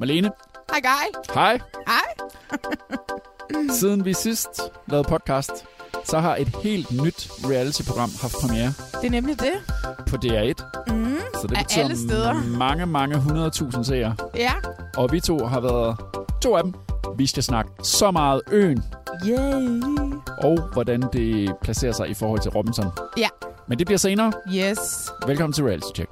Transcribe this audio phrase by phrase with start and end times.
[0.00, 0.30] Malene,
[0.70, 1.34] Hej, Guy.
[1.34, 1.60] hej.
[1.86, 3.68] Hej.
[3.80, 4.48] Siden vi sidst
[4.86, 5.50] lavede podcast,
[6.04, 9.52] så har et helt nyt reality-program haft premiere Det er nemlig det.
[10.10, 10.92] på DR1.
[10.94, 11.16] Mm.
[11.34, 12.34] Så det betyder alle steder.
[12.58, 14.16] mange, mange hundredtusind seere.
[14.34, 14.52] Ja.
[14.96, 15.96] Og vi to har været
[16.42, 16.74] to af dem.
[17.18, 18.82] Vi skal snakke så meget øen,
[19.26, 19.82] Yay.
[20.42, 22.86] og hvordan det placerer sig i forhold til Robinson.
[23.16, 23.28] Ja.
[23.68, 24.32] Men det bliver senere.
[24.54, 25.10] Yes.
[25.26, 26.10] Velkommen til Reality Check.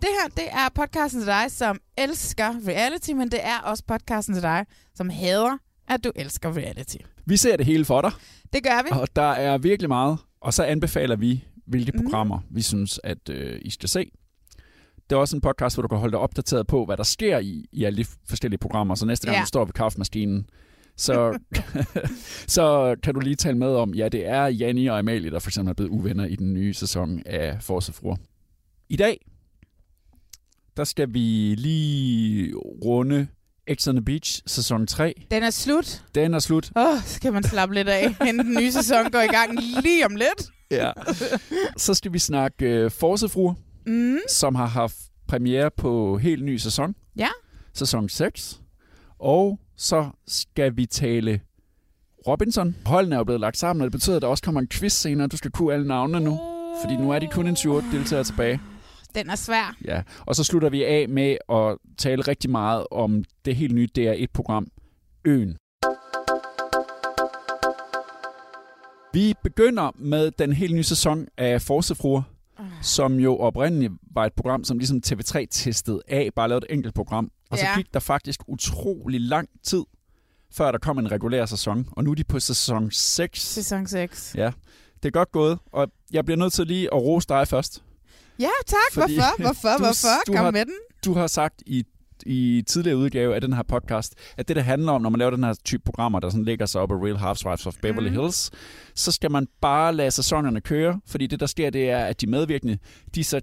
[0.00, 4.34] Det her, det er podcasten til dig, som elsker reality, men det er også podcasten
[4.34, 5.58] til dig, som hader,
[5.88, 6.96] at du elsker reality.
[7.26, 8.10] Vi ser det hele for dig,
[8.52, 8.88] Det gør vi.
[9.00, 10.18] og der er virkelig meget.
[10.40, 12.02] Og så anbefaler vi, hvilke Mhm.
[12.04, 14.10] programmer vi synes, at øh, I skal se.
[15.10, 17.38] Det er også en podcast, hvor du kan holde dig opdateret på, hvad der sker
[17.38, 18.94] i, i alle de forskellige programmer.
[18.94, 19.40] Så næste gang, Ja.
[19.42, 20.50] du står ved kaffemaskinen,
[20.96, 21.38] så,
[22.56, 25.50] så kan du lige tale med om, ja, det er Janni og Amalie, der for
[25.50, 28.16] eksempel er blevet uvenner i den nye sæson af Force Fruer.
[28.88, 29.26] I dag,
[30.76, 33.26] der skal vi lige runde
[33.74, 35.14] X on the Beach sæson 3.
[35.30, 36.04] Den er slut.
[36.14, 36.70] Den er slut.
[36.76, 39.58] Åh, oh, så kan man slappe lidt af, inden den nye sæson går i gang
[39.82, 40.50] lige om lidt.
[40.70, 40.90] Ja.
[41.76, 43.54] Så skal vi snakke uh, Force Fruer.
[43.86, 44.18] Mm.
[44.28, 44.96] som har haft
[45.28, 46.94] premiere på helt ny sæson.
[47.16, 47.28] Ja.
[47.74, 48.60] Sæson 6.
[49.18, 51.40] Og så skal vi tale
[52.26, 52.76] Robinson.
[52.86, 54.92] Holdene er jo blevet lagt sammen, og det betyder, at der også kommer en quiz
[54.92, 55.28] senere.
[55.28, 56.40] Du skal kunne alle navnene nu,
[56.82, 58.60] fordi nu er de kun en 28 deltagere tilbage.
[59.16, 59.76] Den er svær.
[59.84, 60.02] Ja.
[60.26, 64.66] Og så slutter vi af med at tale rigtig meget om det helt nye DR1-program,
[65.24, 65.56] Øen.
[69.12, 72.22] Vi begynder med den helt nye sæson af Forsefruer,
[72.82, 76.94] som jo oprindeligt var et program, som ligesom TV3 testede af, bare lavede et enkelt
[76.94, 77.30] program.
[77.50, 77.76] Og så Ja.
[77.76, 79.82] gik der faktisk utrolig lang tid,
[80.52, 81.88] før der kom en regulær sæson.
[81.92, 83.40] Og nu er de på sæson 6.
[83.42, 84.34] Sæson 6.
[84.38, 84.52] Ja,
[85.02, 87.82] det er godt gået, og jeg bliver nødt til lige at rose dig først.
[88.38, 88.76] Ja, tak.
[88.92, 89.38] Fordi hvorfor?
[89.42, 89.68] Hvorfor?
[89.78, 90.08] du- Hvorfor?
[90.26, 90.74] du Kom har- med den.
[91.04, 91.84] Du har sagt i
[92.26, 95.30] i tidligere udgave af den her podcast, at det, der handler om, når man laver
[95.30, 98.20] den her type programmer, der sådan ligger sig op af Real Housewives of Beverly Mhm.
[98.20, 98.50] Hills,
[98.94, 102.26] så skal man bare lade sæsonerne køre, fordi det, der sker, det er, at de
[102.26, 102.78] medvirkende,
[103.14, 103.40] de så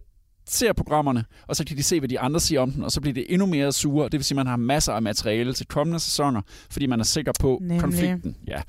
[0.50, 3.02] ser programmerne, og så kan de se, hvad de andre siger om den, og så
[3.02, 5.54] bliver det endnu mere sure, og det vil sige, at man har masser af materiale
[5.54, 7.80] til kommende sæsoner, fordi man er sikker på Nemlig.
[7.82, 8.36] konflikten.
[8.48, 8.62] Ja.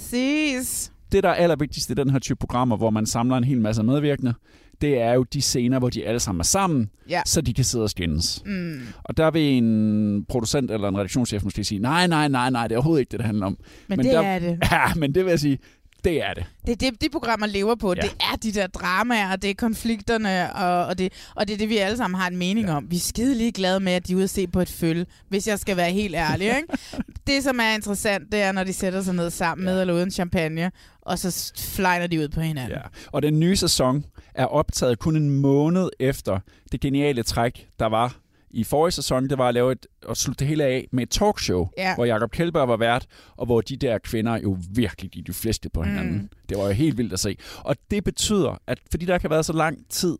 [0.00, 0.92] Præcis.
[1.12, 3.82] Det, der er allervigtigst i den her type programmer, hvor man samler en hel masse
[3.82, 4.34] medvirkende,
[4.80, 7.22] det er jo de scener, hvor de alle sammen er sammen, Ja.
[7.26, 8.42] så de kan sidde og skændes.
[8.46, 8.80] Mm.
[9.04, 12.74] Og der vil en producent eller en redaktionschef måske sige, nej, nej, nej, nej, det
[12.74, 13.58] er overhovedet ikke det, det handler om.
[13.88, 14.58] Men, det der, er det.
[14.72, 15.58] Ja, men det vil jeg sige,
[16.04, 16.44] det er det.
[16.66, 17.94] Det er det, de programmer lever på.
[17.96, 18.00] Ja.
[18.00, 21.58] Det er de der dramaer, og det er konflikterne, og, og, det, og det er
[21.58, 22.76] det, vi alle sammen har en mening ja.
[22.76, 22.90] om.
[22.90, 25.06] Vi er skide lige glade med, at de er ude at se på et følge,
[25.28, 26.46] hvis jeg skal være helt ærlig.
[26.46, 26.68] Ikke?
[27.26, 29.72] det, som er interessant, det er, når de sætter sig ned sammen ja.
[29.72, 30.70] med eller uden champagne,
[31.02, 32.72] og så flejner de ud på hinanden.
[32.72, 32.82] Ja.
[33.12, 34.04] Og den nye sæson
[34.36, 36.38] er optaget kun en måned efter
[36.72, 38.16] det geniale træk, der var
[38.50, 39.28] i forrige sæson.
[39.28, 41.94] Det var at lave et, at slutte det hele af med et talkshow, Ja.
[41.94, 45.68] hvor Jacob Kjellberg var vært, og hvor de der kvinder jo virkelig gik de fleste
[45.70, 46.14] på hinanden.
[46.14, 46.28] Mm.
[46.48, 47.36] Det var jo helt vildt at se.
[47.58, 50.16] Og det betyder, at fordi der kan have været så lang tid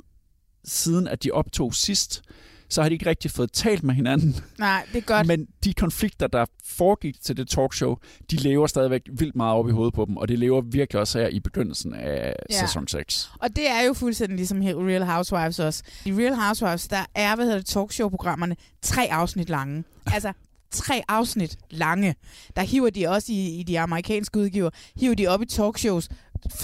[0.64, 2.23] siden, at de optog sidst,
[2.68, 4.36] så har de ikke rigtig fået talt med hinanden.
[4.58, 5.26] Nej, det er godt.
[5.26, 7.96] Men de konflikter, der foregik til det talkshow,
[8.30, 11.18] de lever stadigvæk vildt meget op i hovedet på dem, og det lever virkelig også
[11.18, 12.60] her i begyndelsen af Ja.
[12.66, 13.30] sæson 6.
[13.40, 15.82] Og det er jo fuldstændig ligesom her Real Housewives også.
[16.04, 19.84] I Real Housewives, der er, hvad hedder det, talkshow-programmerne tre afsnit lange.
[20.14, 20.32] Altså,
[20.70, 22.14] tre afsnit lange.
[22.56, 24.70] Der hiver de også i, i de amerikanske udgiver,
[25.00, 26.08] hiver de op i talkshows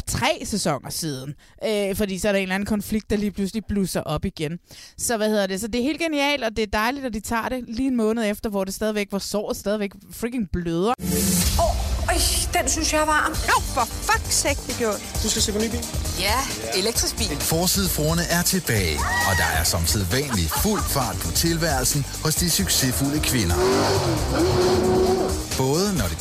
[0.07, 1.35] tre sæsoner siden.
[1.67, 4.59] Øh, fordi så er der en eller anden konflikt, der lige pludselig blusser op igen.
[4.99, 5.61] Så hvad hedder det?
[5.61, 7.97] Så det er helt genialt, og det er dejligt, at de tager det lige en
[7.97, 10.95] måned efter, hvor det stadigvæk, hvor såret stadigvæk freaking bløder.
[11.59, 11.73] Åh, oh,
[12.63, 13.33] den synes jeg er varm.
[13.33, 15.85] Jo, for fuck's sake, det gjorde Du skal se på ny bil.
[16.21, 16.39] Ja,
[16.77, 17.37] elektrisk bil.
[17.41, 23.21] Forsidefruerne er tilbage, og der er som sædvanligt fuld fart på tilværelsen hos de succesfulde
[23.21, 23.57] kvinder.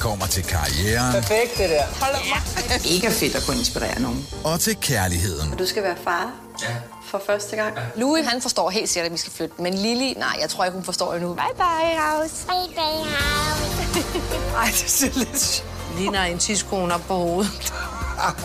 [0.01, 1.83] Kommer til karrieren Perfekt, det der.
[2.01, 2.81] Hold op.
[2.91, 4.27] Mega fedt at kunne inspirere nogen.
[4.43, 5.57] og til kærligheden.
[5.57, 6.31] Du skal være far
[6.61, 6.67] Ja.
[7.05, 7.73] for første gang.
[7.95, 9.61] Louis, han forstår helt sikkert, at vi skal flytte.
[9.61, 11.33] Men Lili, nej, jeg tror ikke, hun forstår endnu.
[11.33, 12.33] Bye bye, house.
[12.47, 14.03] Bye bye, house.
[14.57, 15.63] Ej, det ser lidt...
[15.97, 17.73] Ligner en tidskone op på hovedet.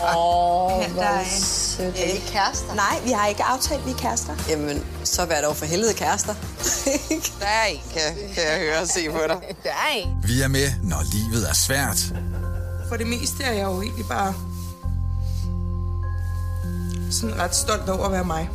[0.03, 1.95] Åh, oh, hvor sødt.
[1.99, 2.73] Er I kærester?
[2.75, 4.33] Nej, vi har ikke aftalt, vi er kærester.
[4.49, 6.33] Jamen, så vær dog for helvede kærester.
[7.41, 8.01] der er en, kan,
[8.35, 9.37] kan jeg høre og se på dig.
[9.63, 10.09] Der er en.
[10.23, 11.97] Vi er med, når livet er svært,
[12.89, 14.33] For det meste er jeg jo egentlig bare
[17.11, 18.49] sådan ret stolt over at være mig.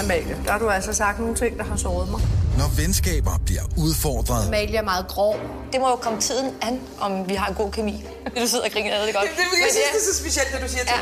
[0.00, 2.20] Amalie, der har du altså sagt nogle ting, der har såret mig.
[2.58, 5.36] Når venskaber bliver udfordret, Amalie er meget grov.
[5.72, 8.04] Det må jo komme tiden an, om vi har en god kemi.
[8.40, 9.24] Du sidder og griner det godt.
[9.24, 10.92] Det, det, jeg synes, det er så specielt, når du siger det.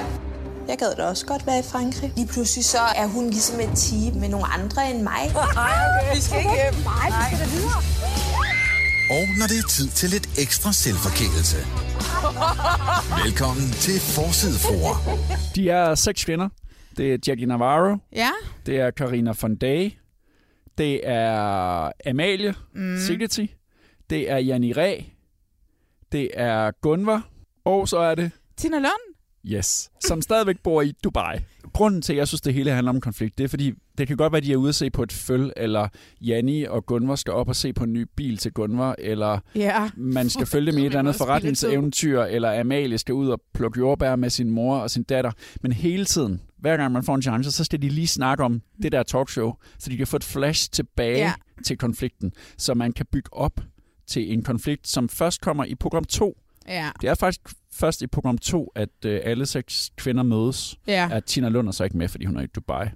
[0.69, 2.13] Jeg gad da også godt være i Frankrig.
[2.17, 5.23] Lige pludselig så er hun ligesom et team med nogle andre end mig.
[5.55, 6.15] Nej, okay.
[6.17, 6.75] Vi skal ikke hjem.
[6.85, 7.81] Nej, vi skal da videre.
[9.11, 11.57] og når det er tid til lidt ekstra selvforkælelse.
[13.25, 15.19] Velkommen til Forsidefruer.
[15.55, 16.49] De er seks kvinder.
[16.97, 18.31] Det er Jackie Navarro, Ja,
[18.67, 19.93] det er Karina von Day,
[20.81, 22.99] det er Amalie mm.
[22.99, 23.55] Sigleti,
[24.11, 25.01] det er Janni Ræ,
[26.13, 27.29] det er Gunvar,
[27.65, 29.15] og så er det Tina Lund.
[29.47, 31.39] Yes, som stadigvæk bor i Dubai.
[31.73, 34.17] Grunden til, at jeg synes, det hele handler om konflikt, det er fordi, det kan
[34.17, 35.89] godt være, at de er ude at se på et føl, eller
[36.21, 39.91] Janni og Gunvar skal op og se på en ny bil til Gunvar, eller Ja.
[39.97, 43.79] man skal følge med i et eller andet forretningseventyr, eller Amalie skal ud og plukke
[43.79, 45.31] jordbær med sin mor og sin datter.
[45.63, 48.63] Men hele tiden, hver gang man får en chance, så skal de lige snakke om
[48.83, 51.33] det der talkshow, så de kan få et flash tilbage ja.
[51.65, 53.61] til konflikten, så man kan bygge op
[54.07, 56.37] til en konflikt, som først kommer i program 2,
[56.69, 56.91] Ja.
[57.01, 57.41] det er faktisk
[57.73, 60.77] først i program 2, at øh, alle seks kvinder mødes.
[60.87, 61.09] Ja.
[61.13, 62.87] At Tina Lund er så ikke med, fordi hun er i Dubai.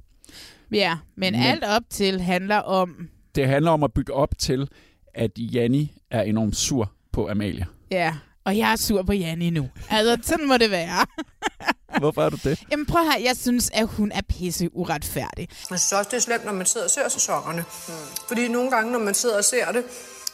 [0.75, 3.09] Ja, men, Men- alt op til handler om...
[3.35, 4.69] Det handler om at bygge op til,
[5.15, 7.67] at Janni er enormt sur på Amalie.
[7.91, 9.69] Ja, og jeg er sur på Janni nu.
[9.91, 11.07] Altså, sådan må det være.
[12.01, 12.63] Hvorfor er du det?
[12.71, 15.49] Jamen prøv her, jeg synes, at hun er pisse uretfærdig.
[15.49, 17.65] Jeg synes også, det er slemt, når man sidder og ser sæsonerne.
[17.89, 17.95] Mm.
[18.29, 19.85] Fordi nogle gange, når man sidder og ser det,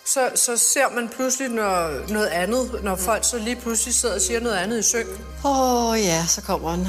[0.06, 4.20] så, så ser man pludselig noget, noget andet, når folk så lige pludselig sidder og
[4.20, 5.06] siger noget andet i synk.
[5.44, 6.86] Åh oh, ja, så kommer den.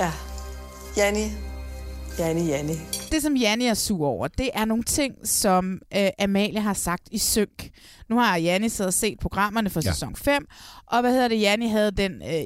[0.00, 0.12] Ja.
[0.96, 1.51] Janni.
[2.18, 2.72] Janni, Janni.
[3.12, 7.02] Det, som Janni er sur over, det er nogle ting, som øh, Amalie har sagt
[7.10, 7.70] i synk.
[8.10, 9.92] Nu har Janni siddet og set programmerne for Ja.
[9.92, 10.46] sæson 5,
[10.86, 12.42] og hvad hedder det, Janni havde den, øh,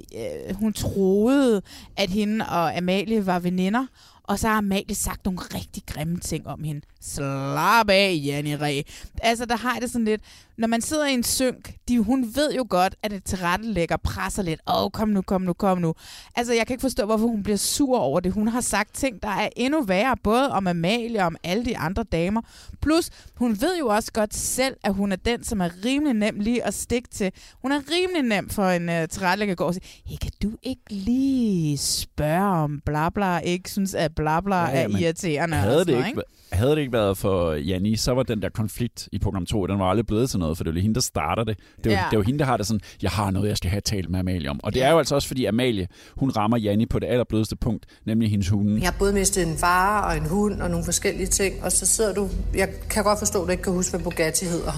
[0.49, 1.63] øh, hun troede,
[1.97, 3.87] at hende og Amalie var veninder,
[4.27, 6.81] og så har Amalie sagt nogle rigtig grimme ting om hende.
[7.01, 8.83] Slap af, Janni Ræ.
[9.23, 10.23] Altså, der har jeg det sådan lidt,
[10.59, 14.43] når man sidder i en synk, de, hun ved jo godt, at det tilrettelægger presser
[14.43, 14.61] lidt.
[14.69, 15.95] Åh, oh, kom nu, kom nu, kom nu.
[16.37, 18.33] Altså, jeg kan ikke forstå, hvorfor hun bliver sur over det.
[18.33, 21.79] Hun har sagt ting, der er endnu værre, både om Amalie og om alle de
[21.79, 22.41] andre damer.
[22.83, 26.41] Plus, hun ved jo også godt selv, at hun er den, som er rimelig nem
[26.41, 27.33] lige at stikke til.
[27.63, 30.53] Hun er rimelig nem for en uh, tilrettelægger at gå og sige, hey, kan du
[30.63, 35.55] ikke lige spørge om bla bla, ikke synes, at bla bla ja, er men irriterende?
[35.57, 38.23] og Havde sådan det, noget, ikke, væ- havde det ikke været for Janni, så var
[38.23, 40.75] den der konflikt i program 2, den var aldrig blevet til noget, for det er
[40.75, 41.59] jo hende, der starter det.
[41.85, 42.05] Det er, jo, Ja.
[42.11, 44.11] det er jo hende, der har det sådan, jeg har noget, jeg skal have talt
[44.11, 44.61] med Amalie om.
[44.63, 47.87] Og det er jo altså også, fordi Amalie, hun rammer Janni på det allerblødeste punkt,
[48.05, 48.81] nemlig hendes hunde.
[48.81, 51.87] Jeg har både mistet en far og en hund og nogle forskellige ting, og så
[51.87, 52.29] sidder du...
[52.55, 54.73] Jeg kan godt forstå, at du ikke kan huske, hvad Bugatti hedder.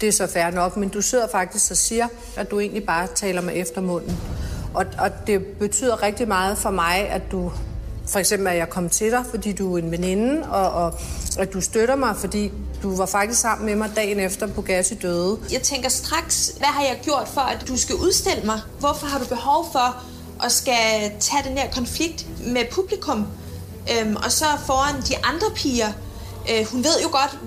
[0.00, 3.06] Det er så fair nok, men du sidder faktisk og siger, at du egentlig bare
[3.14, 4.16] taler med eftermunden.
[4.74, 7.52] Og, og det betyder rigtig meget for mig, at du...
[8.10, 10.94] For eksempel, at jeg kom til dig, fordi du er en veninde, og, og
[11.38, 12.52] at du støtter mig, fordi
[12.82, 15.38] du var faktisk sammen med mig dagen efter Bugatti døde.
[15.52, 18.60] Jeg tænker straks, hvad har jeg gjort for, at du skal udstille mig?
[18.80, 20.02] Hvorfor har du behov for
[20.44, 23.26] at skal tage den her konflikt med publikum?
[23.92, 25.88] Øhm, og så foran de andre piger.
[26.50, 27.38] Øh, hun ved jo godt,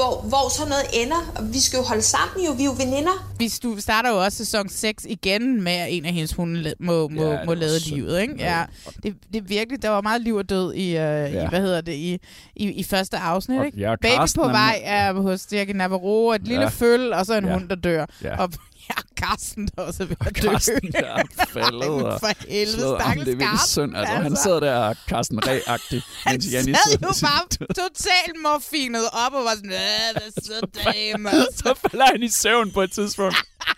[0.00, 1.32] hvor, hvor sådan noget ender.
[1.36, 3.32] Og vi skal jo holde sammen jo, vi er jo veninder.
[3.38, 7.08] Vi stu- starter jo også sæson 6 igen med, at en af hendes hunde må,
[7.08, 8.20] må, Ja, må lade livet.
[8.20, 8.34] Ikke?
[8.38, 8.64] Ja,
[9.02, 11.26] det, det er virkelig, der var meget liv og død i, øh, ja.
[11.44, 12.18] i hvad hedder det, i,
[12.56, 13.58] i, i første afsnit.
[13.60, 13.80] Og- Ikke?
[13.80, 16.68] ja, Baby på vej er hos Jackie Navarro, et lille Ja.
[16.68, 17.52] føl, og så en Ja.
[17.52, 18.06] hund, der dør.
[18.24, 18.36] Ja.
[18.42, 18.50] Og
[18.96, 20.48] ja, Carsten, der også er ved at dø.
[20.48, 23.00] Karsten der er faldet og for helvede, slået.
[23.00, 23.96] Stakkels det er virkelig Carsten, synd.
[23.96, 27.42] Altså, han sidder der Carsten Ræ-agtig, Han mens Janni sad sidder jo bare
[27.74, 31.30] totalt morfinet op og var sådan, "Øh, hvad så dame?
[31.56, 33.36] så falder han i søvn på et tidspunkt.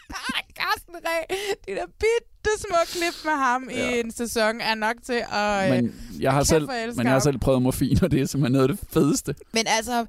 [0.61, 1.35] Carsten Ræ,
[1.69, 3.91] de der bitte små klip med ham ja.
[3.91, 5.71] i en sæson er nok til at...
[5.71, 8.71] Men jeg har, selv, men jeg har selv prøvet morfin, og det er simpelthen noget
[8.71, 9.35] af det fedeste.
[9.53, 10.07] Men altså,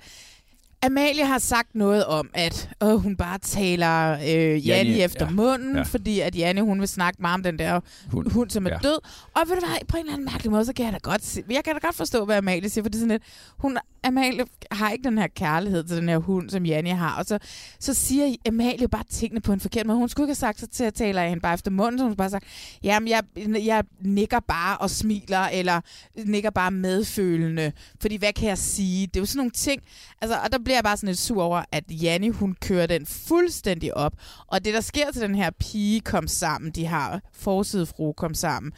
[0.85, 5.31] Amalie har sagt noget om, at øh, hun bare taler øh, Janni, Janni, efter ja.
[5.31, 5.81] munden, Ja.
[5.81, 7.79] fordi at Janni, hun vil snakke meget om den der
[8.11, 8.77] hund, hund som er ja.
[8.83, 8.97] død.
[9.35, 11.25] Og ved du hvad, på en eller anden mærkelig måde, så kan jeg da godt,
[11.25, 13.23] se, jeg kan da godt forstå, hvad Amalie siger, for det er sådan lidt,
[13.57, 17.17] hun, Amalie har ikke den her kærlighed til den her hund, som Janni har.
[17.17, 17.39] Og så,
[17.79, 19.97] så siger Amalie bare tingene på en forkert måde.
[19.97, 22.03] Hun skulle ikke have sagt sig til at tale af hende bare efter munden, så
[22.05, 22.45] hun bare sagt,
[22.83, 23.23] jamen jeg,
[23.65, 25.81] jeg nikker bare og smiler, eller
[26.25, 27.71] nikker bare medfølende,
[28.01, 29.07] fordi hvad kan jeg sige?
[29.07, 29.81] Det er jo sådan nogle ting,
[30.21, 33.05] altså, og der bliver jeg bare sådan lidt sur over, at Janni, hun kører den
[33.05, 34.13] fuldstændig op,
[34.47, 38.33] og det, der sker til den her pige kom sammen, de har forside fru kom
[38.33, 38.71] sammen,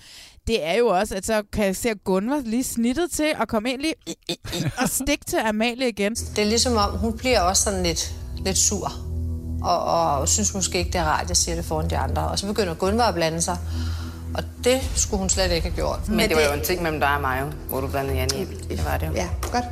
[0.48, 3.48] det er jo også, at så kan jeg se, at Gunvar lige snittet til at
[3.48, 3.96] komme ind lige
[4.82, 6.16] og stikke til Amalie igen.
[6.16, 8.92] Det er ligesom om, hun bliver også sådan lidt, lidt sur.
[9.62, 9.84] Og,
[10.20, 12.28] og synes måske ikke, det er rart, at jeg siger det foran de andre.
[12.28, 13.58] Og så begynder Gunvar at blande sig.
[14.34, 16.08] Og det skulle hun slet ikke have gjort.
[16.08, 18.38] Men, men det var jo en ting mellem dig og mig, hvor du blandede Janne
[18.38, 18.48] ind.
[18.70, 19.14] Det var det jo.
[19.14, 19.66] Ja, godt.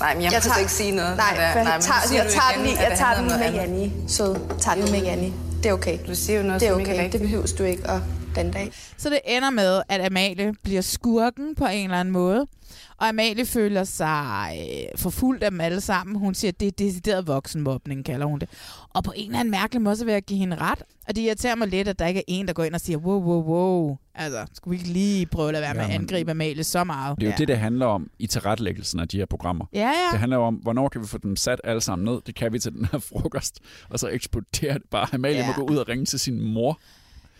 [0.00, 1.16] Nej, men jeg, jeg tager ikke sige noget.
[1.16, 1.52] Nej, der.
[1.52, 3.52] for Nej, jeg tager, så jeg tager igen, den lige, jeg tager den med.
[3.52, 3.92] Janni.
[4.08, 5.32] Sød, tager den med Janni.
[5.62, 5.98] Det er okay.
[6.06, 7.12] Du siger jo noget, det er ikke okay.
[7.12, 8.00] Det behøves du ikke at
[8.34, 8.72] den dag.
[8.96, 12.46] Så det ender med, at Amalie bliver skurken på en eller anden måde.
[12.98, 16.16] Og Amalie føler sig øh, forfulgt af dem alle sammen.
[16.16, 18.48] Hun siger, at det er decideret voksenmobning, kalder hun det.
[18.94, 20.82] Og på en eller anden mærkelig måde, så vil jeg give hende ret.
[21.08, 22.96] Og det irriterer mig lidt, at der ikke er en, der går ind og siger,
[22.98, 23.96] wow, wow, wow.
[24.14, 27.20] Altså, skulle vi ikke lige prøve at lade være med at angribe Amalie så meget?
[27.20, 29.64] Det er jo det, det handler om i tilrettelæggelsen af de her programmer.
[29.72, 29.92] Ja, ja.
[30.12, 32.20] Det handler jo om, hvornår kan vi få dem sat alle sammen ned.
[32.26, 33.60] Det kan vi til den her frokost.
[33.90, 35.06] Og så eksploderer det bare.
[35.12, 35.46] Amalie Ja.
[35.46, 36.78] må gå ud og ringe til sin mor.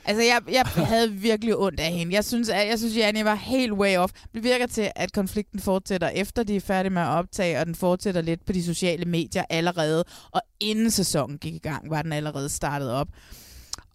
[0.09, 2.15] Altså, jeg, jeg havde virkelig ondt af hende.
[2.15, 4.13] Jeg synes, at, jeg synes, Janne var helt way off.
[4.35, 7.75] Det virker til, at konflikten fortsætter efter de er færdige med at optage, og den
[7.75, 10.05] fortsætter lidt på de sociale medier allerede.
[10.31, 13.09] Og inden sæsonen gik i gang, var den allerede startet op.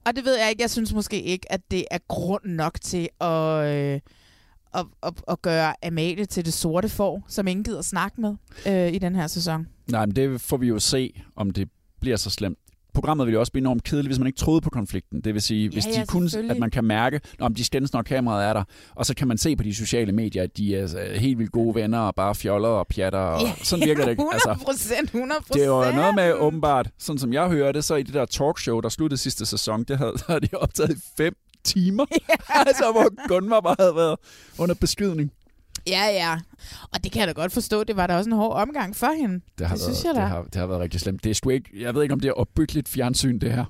[0.06, 0.62] Og det ved jeg ikke.
[0.62, 4.00] Jeg synes måske ikke, at det er grund nok til at, øh,
[4.74, 8.36] at, at, at gøre Amalie til det sorte får, som ingen gider snakke med
[8.68, 9.68] øh, i den her sæson.
[9.88, 11.70] Nej, men det får vi jo se, om det
[12.02, 12.60] bliver så slemt.
[12.94, 15.22] Programmet ville jo også blive enormt kedeligt, hvis man ikke troede på konflikten.
[15.22, 16.56] Det vil sige, hvis ja, de kunne, selvfølgelig.
[16.56, 18.64] at man kan mærke, om de skændes, når kameraet er der,
[18.96, 21.52] og så kan man se på de sociale medier, at de er øh, helt vildt
[21.52, 24.22] gode venner, og bare fjoller og pjatter, og sådan virker det ikke.
[24.22, 25.54] 100 Altså, procent, 100 procent.
[25.54, 28.26] det er jo noget med, åbenbart, sådan som jeg hører det, så i det der
[28.26, 31.34] talkshow, der sluttede sidste sæson, det havde, der havde de optaget i fem
[31.64, 32.06] timer.
[32.50, 34.16] altså, hvor Gunvar bare havde været
[34.60, 35.32] under beskydning.
[35.88, 36.40] Ja, ja.
[36.94, 37.84] Og det kan jeg da godt forstå.
[37.84, 39.42] Det var da også en hård omgang for hende.
[39.58, 40.22] Det har, det været, synes jeg da.
[40.22, 41.24] det, har, det har været rigtig slemt.
[41.24, 43.66] Det er sgu ikke, jeg ved ikke, om det er opbyggeligt fjernsyn, det her.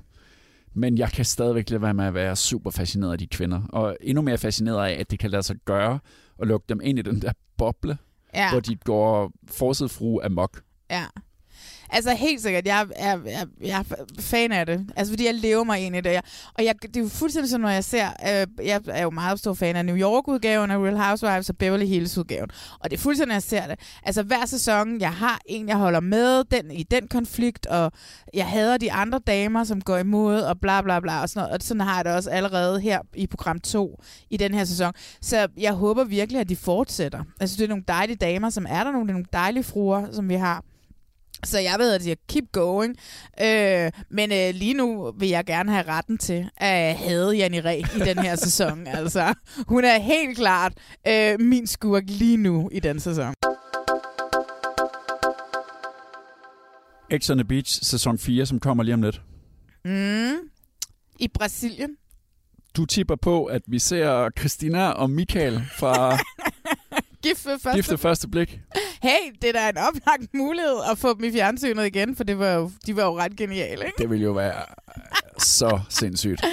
[0.74, 3.62] Men jeg kan stadigvæk lade være med at være super fascineret af de kvinder.
[3.68, 5.98] Og endnu mere fascineret af, at det kan lade sig gøre
[6.42, 7.98] at lukke dem ind i den der boble,
[8.34, 8.50] Ja.
[8.50, 10.60] hvor de går forsidfru amok.
[10.90, 11.04] Ja.
[11.94, 14.86] Altså helt sikkert, jeg er, jeg, jeg er fan af det.
[14.96, 16.10] Altså fordi jeg lever mig ind i det.
[16.10, 16.22] Jeg,
[16.54, 19.38] og jeg, det er jo fuldstændig sådan, når jeg ser, øh, jeg er jo meget
[19.38, 22.50] stor fan af New York-udgaven af Real Housewives og Beverly Hills-udgaven.
[22.80, 23.80] Og det er fuldstændig, når jeg ser det.
[24.02, 27.92] Altså hver sæson, jeg har en, jeg holder med den, i den konflikt, og
[28.34, 31.54] jeg hader de andre damer, som går imod, og bla bla bla, og sådan noget.
[31.54, 34.92] Og sådan har jeg det også allerede her i program 2 i den her sæson.
[35.20, 37.24] Så jeg håber virkelig, at de fortsætter.
[37.40, 40.06] Altså det er nogle dejlige damer, som er der, nogle, det er nogle dejlige fruer,
[40.12, 40.62] som vi har.
[41.44, 42.96] Så jeg ved, at jeg keep going.
[43.40, 47.78] Øh, men øh, lige nu vil jeg gerne have retten til at hade Janni Ræ
[47.96, 48.86] i den her sæson.
[48.94, 49.34] Altså,
[49.68, 50.72] hun er helt klart
[51.08, 53.34] øh, min skurk lige nu i den sæson.
[57.18, 59.20] X on the Beach, sæson 4, som kommer lige om lidt.
[59.84, 60.34] Mm.
[61.18, 61.90] I Brasilien.
[62.76, 66.18] Du tipper på, at vi ser Christina og Michael fra
[67.28, 67.78] Gift ved første.
[67.78, 68.60] Gift ved første blik.
[69.02, 72.38] Hey, det er da en oplagt mulighed at få dem i fjernsynet igen, for det
[72.38, 73.98] var jo, de var jo ret geniale, ikke?
[73.98, 74.54] Det vil jo være
[75.38, 76.44] så sindssygt.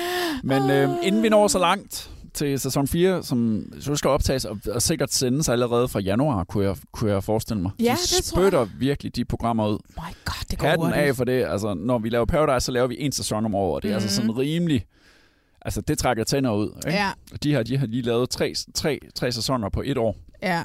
[0.43, 4.59] Men øh, inden vi når så langt til sæson 4, som så skal optages og,
[4.71, 7.71] og sikkert sendes allerede fra januar, kunne jeg, kunne jeg forestille mig.
[7.79, 9.77] Ja, de det spytter virkelig de programmer ud.
[9.97, 11.05] My God, det går Hatten hurtigt.
[11.05, 11.45] af for det.
[11.45, 13.83] Altså, når vi laver Paradise, så laver vi en sæson om året.
[13.83, 14.03] Det er mm-hmm.
[14.03, 14.85] altså sådan rimelig...
[15.65, 16.81] Altså, det trækker tænder ud.
[16.87, 16.97] Ikke?
[16.97, 17.11] Ja.
[17.43, 20.15] De her, de har lige lavet tre, tre, tre sæsoner på et år.
[20.41, 20.63] Ja.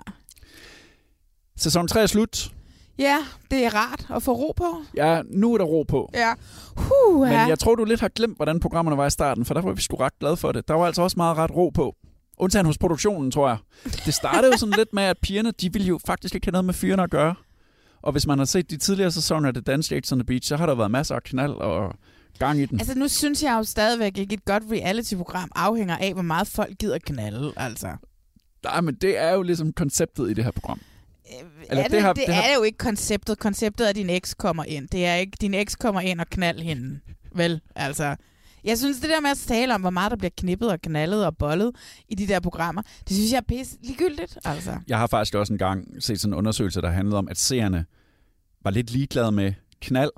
[1.57, 2.51] Sæson 3 er slut.
[2.99, 3.19] Ja,
[3.51, 4.83] det er rart at få ro på.
[4.97, 6.11] Ja, nu er der ro på.
[6.15, 6.33] Ja.
[6.77, 9.63] Huh, Men jeg tror, du lidt har glemt, hvordan programmerne var i starten, for der
[9.63, 10.69] var vi sgu ret glade for det.
[10.69, 11.97] Der var altså også meget ret ro på.
[12.39, 13.57] Undtagen hos produktionen, tror jeg.
[14.07, 16.65] Det startede jo sådan lidt med, at pigerne, de ville jo faktisk ikke have noget
[16.65, 17.35] med fyrene at gøre.
[18.03, 20.49] Og hvis man har set de tidligere sæsoner af The Dance X on the Beach,
[20.49, 21.95] så har der været masser af knald og
[22.39, 22.81] gang i den.
[22.81, 26.79] Altså, nu synes jeg jo stadigvæk ikke, et godt reality-program afhænger af, hvor meget folk
[26.79, 27.89] gider knalde, altså.
[28.65, 30.81] Nej, men det er jo ligesom konceptet i det her program.
[31.71, 32.43] Eller er det, det, har, det, det har...
[32.43, 33.39] er jo ikke konceptet.
[33.39, 34.89] Konceptet er, at din eks kommer ind.
[34.89, 37.01] Det er ikke, din eks kommer ind og knald hende.
[37.35, 38.17] Vel, altså.
[38.65, 41.27] Jeg synes, det der med at tale om, hvor meget der bliver knippet og knaldet
[41.27, 41.77] og bollet
[42.09, 44.79] i de der programmer, det synes jeg er pisse ligegyldigt, altså.
[44.89, 47.85] Jeg har faktisk også en gang set sådan en undersøgelse, der handlede om, at seerne
[48.65, 50.11] var lidt ligeglad med knald.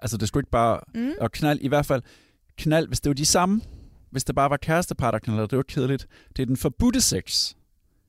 [0.00, 0.80] Altså, det skulle ikke bare...
[0.94, 1.12] Mm.
[1.20, 2.02] Og knald, i hvert fald,
[2.58, 3.60] knald, hvis det var de samme,
[4.10, 6.06] hvis det bare var kærestepar, der knalder, det var kedeligt.
[6.36, 7.54] Det er den forbudte sex,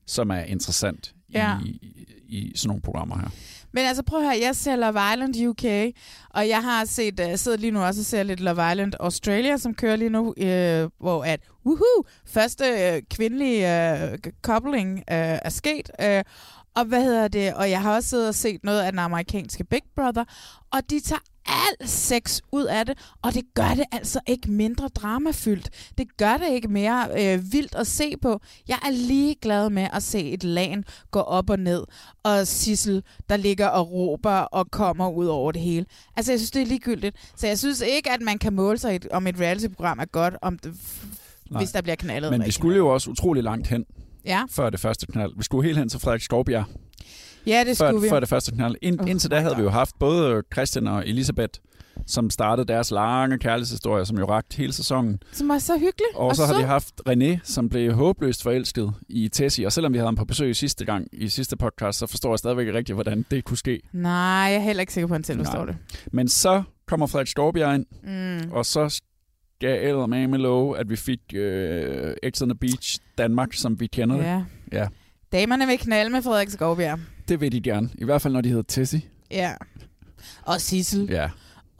[0.08, 1.56] som er interessant Ja.
[1.64, 1.68] i,
[2.28, 3.28] i sådan nogle programmer her.
[3.72, 5.94] Men altså prøv at høre, jeg ser Love Island UK,
[6.30, 9.56] og jeg har set, uh, sidder lige nu også og ser lidt Love Island Australia,
[9.56, 13.64] som kører lige nu, uh, hvor at, woohoo, første uh, kvindelige
[14.12, 15.90] uh, coupling uh, er sket.
[16.02, 16.20] Uh,
[16.76, 17.54] og hvad hedder det?
[17.54, 20.24] Og jeg har også siddet og set noget af den amerikanske Big Brother,
[20.72, 24.88] og de tager al sex ud af det, og det gør det altså ikke mindre
[24.88, 25.70] dramafyldt.
[25.98, 28.40] Det gør det ikke mere øh, vildt at se på.
[28.68, 30.76] Jeg er lige glad med at se et lag
[31.10, 31.84] gå op og ned,
[32.22, 35.86] og Sissel, der ligger og råber og kommer ud over det hele.
[36.16, 37.16] Altså, jeg synes, det er ligegyldigt.
[37.36, 40.34] Så jeg synes ikke, at man kan måle sig, et- om et reality-program er godt,
[40.42, 40.74] om det,
[41.50, 41.60] Nej.
[41.60, 42.30] hvis der bliver knaldet.
[42.30, 43.84] Men vi skulle jo også utrolig langt hen,
[44.24, 44.42] Ja.
[44.50, 45.32] før det første knald.
[45.36, 46.64] Vi skulle helt hen til Frederik Skovbjerg,
[47.46, 48.08] Ja, det før, vi.
[48.08, 48.74] før det første knald.
[48.82, 51.60] Ind, Oh indtil da havde vi jo haft både Christian og Elisabeth,
[52.06, 55.18] som startede deres lange kærlighedshistorie, som jo rakte hele sæsonen.
[55.32, 56.06] Som var så hyggelig.
[56.14, 56.60] Og så har sød.
[56.62, 59.66] de haft René, som blev håbløst forelsket i Tessie.
[59.66, 62.38] Og selvom vi havde ham på besøg sidste gang i sidste podcast, så forstår jeg
[62.38, 63.80] stadigvæk ikke rigtigt, hvordan det kunne ske.
[63.92, 65.76] Nej, jeg er heller ikke sikker på, at han selv forstår det.
[66.12, 68.52] Men så kommer Frederik Skovbjerg ind, Mm.
[68.52, 73.52] og så skal jeg med love, at vi fik øh, X on the Beach Danmark,
[73.52, 74.24] som vi kender det.
[74.24, 74.42] Ja.
[74.72, 74.86] ja.
[75.32, 76.98] Damerne vil knalde med Frederik Skovbjerg.
[77.28, 77.88] Det vil de gerne.
[77.98, 79.02] I hvert fald, når de hedder Tessie.
[79.30, 79.52] Ja.
[80.42, 81.06] Og Sissel.
[81.10, 81.28] Ja.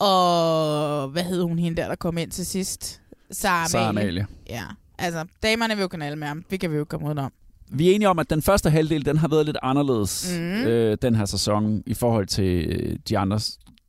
[0.06, 3.00] Og hvad hed hun hende der, der kom ind til sidst?
[3.30, 3.68] Sara Amalie.
[3.70, 4.26] Sara Amalie.
[4.48, 4.62] Ja.
[4.98, 6.44] Altså, damerne vil jo knalde med ham.
[6.50, 7.32] Vi kan vi jo ikke komme ud om.
[7.70, 10.42] Vi er enige om, at den første halvdel, den har været lidt anderledes Mhm.
[10.66, 13.40] øh, den her sæson i forhold til øh, de andre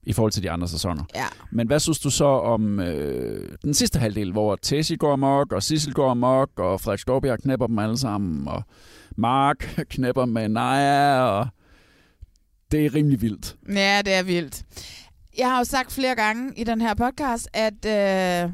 [0.03, 1.03] i forhold til de andre sæsoner.
[1.15, 1.25] Ja.
[1.51, 5.63] Men hvad synes du så om øh, den sidste halvdel, hvor Tessie går amok, og
[5.63, 8.63] Sissel går amok, og Frederik Skovbjerg knæpper dem alle sammen, og
[9.19, 9.57] Mark
[9.89, 11.47] knæpper med Naja, og
[12.71, 13.55] det er rimelig vildt.
[13.69, 14.63] Ja, det er vildt.
[15.37, 18.51] Jeg har jo sagt flere gange i den her podcast, at øh,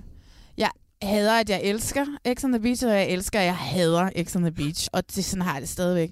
[0.57, 0.69] jeg
[1.01, 4.36] hader, at jeg elsker X on the Beach, og jeg elsker, at jeg hader X
[4.36, 4.88] on the Beach.
[4.93, 6.12] Og det, sådan har jeg det stadigvæk.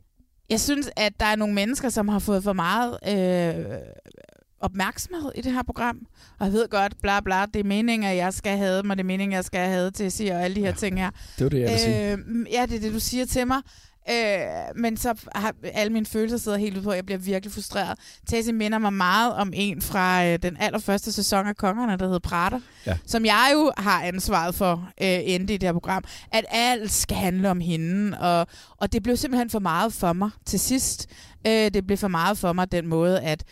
[0.50, 3.66] Jeg synes, at der er nogle mennesker, som har fået for meget øh,
[4.60, 6.00] opmærksomhed i det her program.
[6.40, 9.04] Og jeg ved godt, bla bla, det er meningen, at jeg skal have mig, det
[9.04, 10.74] er meningen, jeg skal have til at sige, og alle de her ja.
[10.74, 11.12] ting her.
[11.38, 12.12] Det var det, jeg ville sige.
[12.12, 12.20] Øh,
[12.52, 13.62] ja, det er det, du siger til mig.
[14.12, 18.00] Øh, men så har alle mine følelser sidder helt ud på, jeg bliver virkelig frustreret.
[18.30, 22.20] Tessie minder mig meget om en fra øh, den allerførste sæson af Kongerne, der hed
[22.20, 22.98] Prater, Ja.
[23.06, 27.18] som jeg jo har ansvaret for øh, endte i det her program, at alt skal
[27.18, 31.08] handle om hende, og, og det blev simpelthen for meget for mig til sidst.
[31.48, 33.44] Øh, det blev for meget for mig den måde, at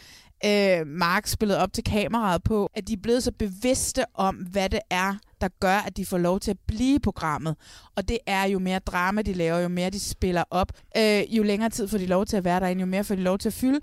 [0.45, 4.69] øh, Mark spillede op til kameraet på, at de er blevet så bevidste om, hvad
[4.69, 7.55] det er, der gør, at de får lov til at blive i programmet.
[7.95, 10.71] Og det er jo mere drama, de laver, jo mere de spiller op.
[10.97, 13.21] Øh, jo længere tid får de lov til at være derinde, jo mere får de
[13.21, 13.79] lov til at fylde.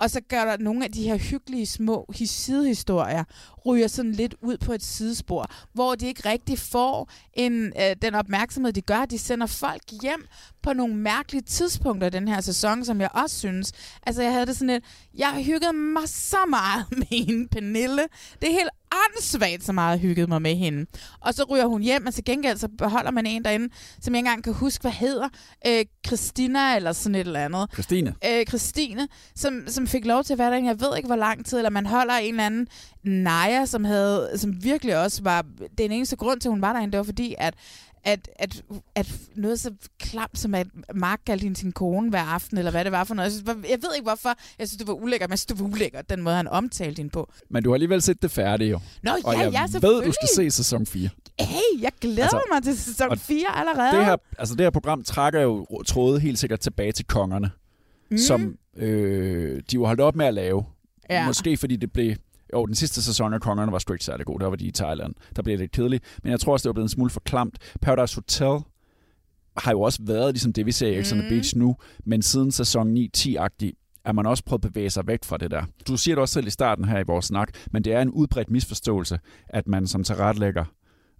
[0.00, 3.24] Og så gør der nogle af de her hyggelige små sidehistorier,
[3.66, 8.14] ryger sådan lidt ud på et sidespor, hvor de ikke rigtig får en, øh, den
[8.14, 9.04] opmærksomhed, de gør.
[9.04, 10.26] De sender folk hjem
[10.62, 13.72] på nogle mærkelige tidspunkter den her sæson, som jeg også synes.
[14.02, 14.84] Altså, jeg havde det sådan lidt,
[15.14, 18.02] jeg hyggede mig så meget med hende, Pernille.
[18.42, 20.86] Det er helt åndssvagt, så meget jeg hyggede mig med hende.
[21.20, 23.68] Og så ryger hun hjem, og til gengæld så beholder man en derinde,
[24.00, 25.28] som jeg ikke engang kan huske, hvad hedder.
[25.66, 27.70] Øh, Christina eller sådan et eller andet.
[27.72, 28.14] Christine.
[28.24, 31.46] Øh, Christine, som, som fik lov til at være derinde, jeg ved ikke hvor lang
[31.46, 32.68] tid, eller man holder en eller anden
[33.04, 35.44] Naja, som, havde, som virkelig også var,
[35.78, 37.54] den eneste grund til, at hun var derinde, det var fordi, at
[38.04, 38.62] at, at,
[38.94, 42.84] at noget så klamt som at Mark kaldte hende sin kone hver aften, eller hvad
[42.84, 43.24] det var for noget.
[43.26, 44.28] Jeg, synes, jeg ved ikke hvorfor.
[44.58, 47.00] Jeg synes, det var ulækkert, men jeg synes, det var ulækkert, den måde, han omtalte
[47.00, 47.32] hende på.
[47.50, 48.80] Men du har alligevel set det færdige jo.
[49.02, 51.08] Nå, og ja, jeg ja, ved, du skal se sæson 4.
[51.40, 53.96] Hey, jeg glæder Altså, mig til sæson og 4 allerede.
[53.96, 57.50] Det her, altså det her program trækker jo trådet helt sikkert tilbage til kongerne,
[58.10, 58.18] Mm.
[58.18, 60.64] som øh, de jo holdt op med at lave.
[61.10, 61.26] Ja.
[61.26, 62.16] Måske fordi det blev...
[62.54, 64.38] Jo, den sidste sæson af Kongerne var sgu ikke særlig god.
[64.40, 65.14] Der var de i Thailand.
[65.36, 66.04] Der blev det lidt kedeligt.
[66.22, 67.58] Men jeg tror også, det var blevet en smule for klamt.
[67.82, 68.64] Paradise Hotel
[69.56, 71.34] har jo også været ligesom det, vi ser i X on the Mm.
[71.34, 71.76] Beach nu.
[72.04, 73.72] Men siden sæson 9-10-agtig
[74.04, 75.62] er man også prøvet at bevæge sig væk fra det der.
[75.88, 78.10] Du siger det også selv i starten her i vores snak, men det er en
[78.10, 80.64] udbredt misforståelse, at man som tilrettelægger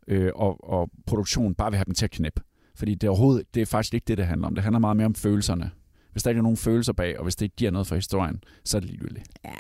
[0.08, 2.42] øh, og, og produktion bare vil have dem til at knæppe.
[2.74, 4.54] Fordi det er overhovedet, det er faktisk ikke det, det handler om.
[4.54, 5.70] Det handler meget mere om følelserne.
[6.12, 8.42] Hvis der ikke er nogen følelser bag, og hvis det ikke giver noget for historien,
[8.64, 9.28] så er det ligegyldigt.
[9.44, 9.50] Ja.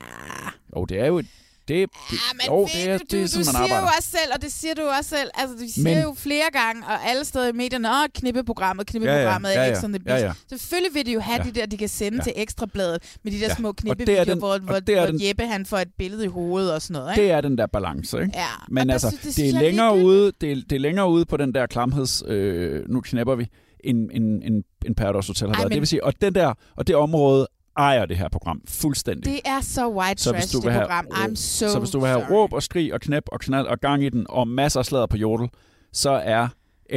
[0.76, 1.22] Jo, det er jo...
[1.70, 1.78] Det,
[2.10, 3.80] det, Ja, men jo, det er, du, det er du sådan, man siger arbejder.
[3.80, 6.48] jo også selv, og det siger du også selv, altså du siger Men- jo flere
[6.60, 9.98] gange, og alle steder i medierne, åh, knippeprogrammet, knippeprogrammet Ja, ja, er ja, the ja,
[9.98, 10.24] Beach.
[10.24, 10.32] ja.
[10.58, 11.50] Selvfølgelig vil de jo have Ja.
[11.50, 12.22] de der, de kan sende Ja.
[12.22, 13.54] til Ekstrabladet, med de der Ja.
[13.54, 16.74] små er knippevideoer, den- hvor, hvor, hvor den- Jeppe han får et billede i hovedet
[16.74, 17.22] og sådan noget, ikke?
[17.22, 18.32] Det er den der balance, ikke?
[18.34, 21.08] Ja, Men altså, synes- det det, er er længere ude, det, er, det er længere
[21.10, 23.46] ude på den der klamheds, øh, nu knæpper vi,
[23.84, 25.68] en, en, en, en Paradise Hotel har Ej, været.
[25.68, 29.32] men- Det vil sige, og, den der, og det område ejer det her program fuldstændig.
[29.32, 31.06] Det er så white så trash, det have, program.
[31.12, 32.32] I'm so, så hvis du vil have sorry.
[32.32, 35.06] råb og skrig og knæp og knald og gang i den, og masser af slader
[35.06, 35.48] på jordel,
[35.92, 36.48] så er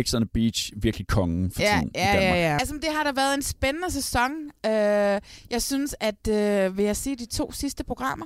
[0.02, 2.24] X on the Beach virkelig kongen for Ja, tiden i ja, Danmark.
[2.24, 2.58] ja, ja.
[2.60, 4.32] Altså, det har da været en spændende sæson.
[4.66, 4.72] Øh,
[5.50, 8.26] jeg synes, at, øh, vil jeg sige, de to sidste programmer,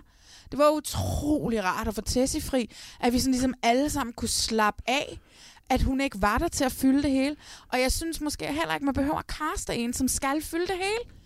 [0.52, 4.30] det var utrolig rart at få Tessie fri, at vi sådan ligesom alle sammen kunne
[4.30, 5.20] slappe af,
[5.70, 7.36] at hun ikke var der til at fylde det hele.
[7.74, 10.76] Og jeg synes måske heller ikke, man behøver at kaste en, som skal fylde det
[10.76, 11.17] hele.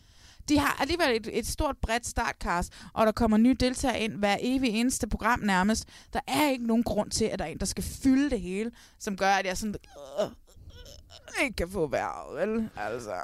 [0.52, 4.38] De har alligevel et, et stort, bredt startcast, og der kommer nye deltagere ind hver
[4.42, 5.88] evig eneste program nærmest.
[6.14, 8.72] Der er ikke nogen grund til, at der er en, der skal fylde det hele,
[9.00, 9.76] som gør, at jeg sådan...
[10.20, 12.70] Øh, øh, øh ikke kan få vejret, vel?
[12.76, 13.16] Altså...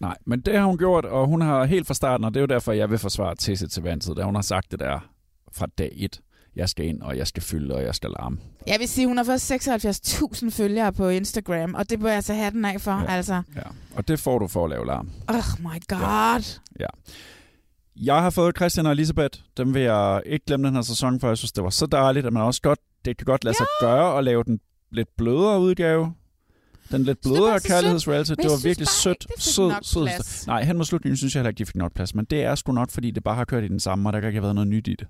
[0.00, 2.42] Nej, men det har hun gjort, og hun har helt fra starten, og det er
[2.42, 5.00] jo derfor, jeg vil forsvare Tisse til vandet, da hun har sagt det der
[5.52, 6.20] fra dag 1.
[6.56, 8.38] Jeg skal ind, og jeg skal fylde, og jeg skal larme.
[8.66, 12.34] Jeg vil sige, hun har fået 76.000 følgere på Instagram, og det bør jeg så
[12.34, 13.06] have den af for, ja.
[13.12, 13.42] altså.
[13.56, 13.62] Ja,
[13.94, 15.10] og det får du for at lave larm.
[15.28, 16.58] Oh my god.
[16.80, 16.86] Ja.
[17.96, 19.38] Jeg har fået Christian og Elisabeth.
[19.56, 22.26] Dem vil jeg ikke glemme den her sæson, for jeg synes, det var så dejligt,
[22.26, 24.60] at man også godt, det kan godt lade sig gøre at lave den
[24.92, 26.14] lidt blødere udgave.
[26.92, 28.30] Den lidt blødere kærlighedsreality.
[28.30, 29.26] Det var virkelig sødt.
[29.38, 30.06] Sød, sød.
[30.06, 30.46] plads.
[30.46, 32.14] Nej, hen mod slutningen synes jeg heller ikke, de fik nok plads.
[32.14, 34.20] Men det er sgu nok, fordi det bare har kørt i den samme, og der
[34.20, 35.06] kan ikke have været noget nyt i det.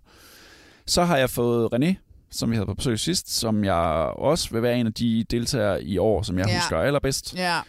[0.87, 1.95] Så har jeg fået René,
[2.31, 3.75] som vi havde på besøg sidst, som jeg
[4.17, 6.57] også vil være en af de deltagere i år, som jeg Ja.
[6.57, 7.35] husker allerbedst.
[7.37, 7.61] Ja.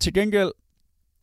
[0.00, 0.50] Til gengæld,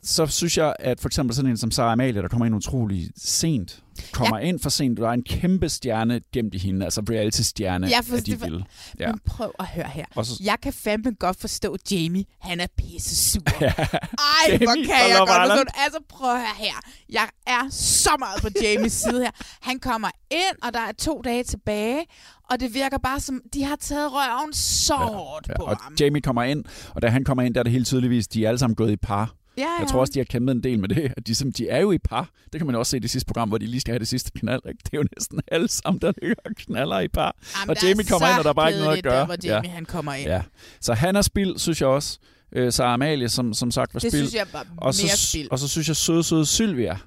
[0.04, 3.10] så synes jeg, at for eksempel sådan en som Sarah Amalie, der kommer ind utrolig
[3.18, 4.46] sent, kommer ja.
[4.46, 4.98] ind for sent.
[5.00, 8.64] Der er en kæmpe stjerne gemt i hende, altså reality-stjerne Jeg forstår- af de vilde.
[9.00, 9.08] Ja.
[9.08, 10.06] Men prøv at høre her.
[10.16, 12.26] Og så- Jeg kan fandme godt forstå Jamie.
[12.42, 13.42] Han er pisse sur.
[13.62, 13.68] Ja.
[13.68, 15.74] Ej, Jamie hvor kan jeg godt forstå det.
[15.86, 16.74] Altså, prøv at høre her.
[17.10, 19.32] Jeg er så meget på Jamies side her.
[19.62, 22.06] Han kommer ind, og der er to dage tilbage,
[22.50, 25.96] og det virker bare som, de har taget røven så hårdt på Ja, og ham.
[26.00, 28.48] Jamie kommer ind, og da han kommer ind, der er det helt tydeligvis, de er
[28.48, 29.34] alle sammen gået i par.
[29.58, 29.68] Ja, ja.
[29.80, 31.14] Jeg tror også, de har kæmpet en del med det.
[31.18, 32.30] At de, som, de er jo i par.
[32.54, 34.08] Det kan man også se i det sidste program, hvor de lige skal have det
[34.08, 34.62] sidste knald.
[34.68, 34.80] Ikke?
[34.84, 37.36] Det er jo næsten alle sammen, der ligger og knaller i par.
[37.60, 39.20] Jamen, og Jamie kommer så ind, og der er bare ikke noget at gøre.
[39.20, 40.28] Der, hvor Jamie, han kommer ind.
[40.28, 40.42] Ja.
[40.82, 42.20] Så han er spild, synes jeg også.
[42.52, 44.24] Øh, Sarah Amalie, som, som sagt, var Det spild.
[44.24, 45.52] synes jeg var og så, mere spild.
[45.52, 46.98] Og så synes jeg søde, søde Sylvia,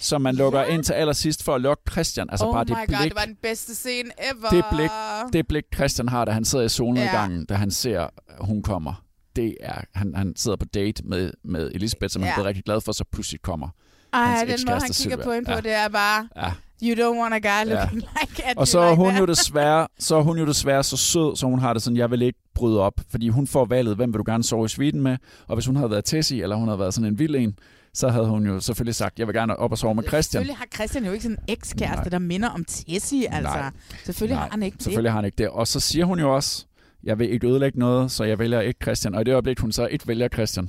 [0.00, 0.66] som man lukker ja.
[0.66, 2.30] ind til allersidst for at lokke Christian.
[2.30, 4.50] Altså oh bare my det god, blik, det var den bedste scene ever.
[4.50, 4.90] det blik,
[5.32, 7.54] det blik, Christian har, da han sidder i solnedgangen, ja.
[7.54, 9.03] da han ser, at hun kommer.
[9.36, 12.28] Det er, han, han sidder på date med, med Elisabeth, som ja.
[12.28, 12.48] han er Ja.
[12.48, 13.68] rigtig glad for, så pludselig kommer
[14.12, 15.60] Ej, den måde, han kigger på hende på, ja.
[15.60, 16.52] det er bare, Ja.
[16.82, 17.74] you don't want a guy Ja.
[17.80, 19.20] looking like at Og så er like hun that.
[19.20, 22.10] jo desværre, så er hun jo desværre så sød, så hun har det sådan, jeg
[22.10, 25.00] vil ikke bryde op, fordi hun får valget, hvem vil du gerne sove i sviten
[25.00, 25.16] med,
[25.46, 27.58] og hvis hun havde været Tessie, eller hun havde været sådan en vild en,
[27.94, 30.40] så havde hun jo selvfølgelig sagt, jeg vil gerne op og sove med Christian.
[30.40, 33.54] Selvfølgelig har Christian jo ikke sådan en ekskæreste, der minder om Tessie, altså.
[33.54, 33.70] Nej.
[34.04, 34.82] Selvfølgelig Nej, har han ikke det.
[34.82, 35.48] Selvfølgelig har han ikke det.
[35.48, 36.66] Og så siger hun jo også,
[37.04, 39.14] jeg vil ikke ødelægge noget, så jeg vælger ikke Christian.
[39.14, 40.68] Og i det øjeblik, hun så ikke vælger Christian,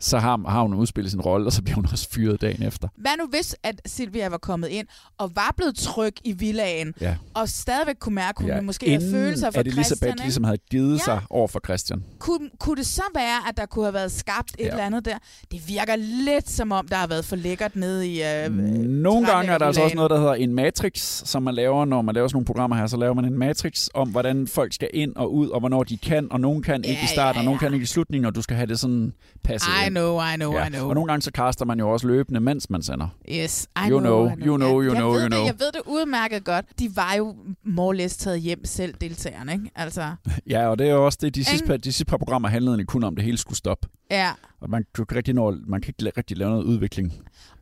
[0.00, 2.88] så har, har hun udspillet sin rolle, og så bliver hun også fyret dagen efter.
[2.96, 4.86] Hvad nu hvis, at Silvia var kommet ind
[5.18, 7.16] og var blevet tryg i villagen, Ja.
[7.34, 10.22] og stadigvæk kunne mærke, at hun ja, måske havde følelser for at Elisabeth Christian, ikke?
[10.22, 11.04] ligesom havde givet Ja.
[11.04, 12.04] sig over for Christian.
[12.18, 14.70] Kunne, kunne det så være, at der kunne have været skabt et Ja.
[14.70, 15.18] eller andet der?
[15.50, 18.22] Det virker lidt som om, der har været for lækkert nede i...
[18.22, 18.50] Øh,
[18.86, 19.96] Nogle gange er der altså også Villaen.
[19.96, 22.86] noget, der hedder en matrix, som man laver, når man laver sådan nogle programmer her.
[22.86, 25.96] Så laver man en matrix om, hvordan folk skal ind og ud, og hvornår de
[25.98, 28.42] kan, og nogen kan ikke i starten, og nogen kan ikke i slutningen, og du
[28.42, 29.12] skal have det sådan
[29.44, 30.66] passet I know, I know, ja.
[30.66, 30.88] I know.
[30.88, 33.08] Og nogle gange så kaster man jo også løbende, mens man sender.
[33.32, 35.44] Yes, I You know, know, I you know, you jeg know, ved you det, know.
[35.46, 36.64] Jeg ved det udmærket godt.
[36.78, 39.70] De var jo more or less taget hjem selv, deltagerne, ikke?
[39.74, 40.14] Altså,
[40.50, 42.72] Ja, og det er jo også det, de sidste, par, de sidste par programmer handlede
[42.72, 43.88] egentlig kun om, det hele skulle stoppe.
[44.10, 44.30] ja.
[44.60, 47.12] Og man kan ikke rigtig, nå, man kan ikke rigtig lave noget udvikling.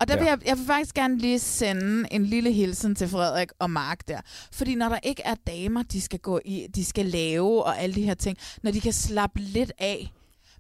[0.01, 3.49] Og der vil jeg, jeg vil faktisk gerne lige sende en lille hilsen til Frederik
[3.59, 4.21] og Mark der.
[4.53, 7.95] Fordi når der ikke er damer, de skal gå i, de skal lave og alle
[7.95, 10.13] de her ting, når de kan slappe lidt af.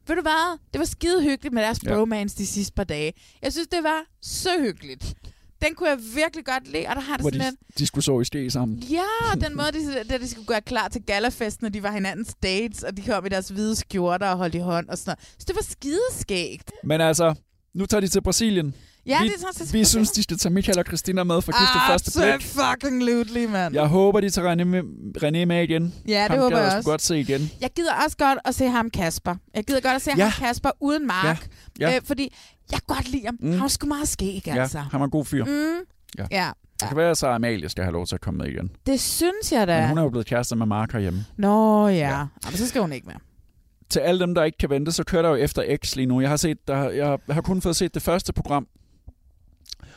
[0.06, 0.58] Ved du hvad?
[0.72, 1.94] Det var skide hyggeligt med deres Ja.
[1.94, 3.12] bromance de sidste par dage.
[3.42, 5.14] Jeg synes, det var så hyggeligt.
[5.62, 7.78] Den kunne jeg virkelig godt lide, og der har det Hvor sådan de, lidt...
[7.78, 8.78] de skulle sove i ske sammen.
[8.78, 11.90] Ja, og den måde, de, da de skulle gøre klar til galafest, når de var
[11.92, 15.10] hinandens dates, og de kom i deres hvide skjorter og holdt i hånd og sådan
[15.10, 15.34] noget.
[15.38, 16.72] Så det var skideskægt.
[16.84, 17.34] Men altså,
[17.74, 18.74] nu tager de til Brasilien.
[19.06, 21.52] Ja, vi, det tager til Vi synes, de skal tage Michael og Christina med for
[21.52, 22.34] kysse det første blik.
[22.62, 23.74] Absolutely, mand.
[23.74, 24.82] Jeg håber, de tager René med,
[25.22, 25.94] René med igen.
[26.08, 26.90] Ja, det Ham håber jeg også.
[26.90, 27.50] godt se igen.
[27.60, 29.34] Jeg gider også godt at se ham Kasper.
[29.54, 30.24] Jeg gider godt at se Ja.
[30.28, 31.48] ham Kasper uden Mark.
[31.80, 31.90] Ja.
[31.90, 31.96] Ja.
[31.96, 32.34] Øh, fordi
[32.70, 33.36] jeg kan godt lide ham.
[33.40, 33.52] Mm.
[33.52, 34.78] Han er sgu meget skæg, altså.
[34.78, 35.44] Ja, han er en god fyr.
[35.44, 35.78] Mm.
[36.18, 36.26] Ja.
[36.30, 36.50] ja.
[36.80, 38.70] Det kan være, at så Amalie skal have lov til at komme med igen.
[38.86, 39.80] Det synes jeg da.
[39.80, 41.24] Men hun er jo blevet kærester med Mark herhjemme.
[41.36, 41.94] Nå ja.
[42.18, 42.24] ja.
[42.44, 43.14] Men så skal hun ikke med.
[43.90, 46.20] Til alle dem, der ikke kan vente, så kører der jo efter X lige nu.
[46.20, 48.66] Jeg har, set, der, jeg har kun fået set det første program.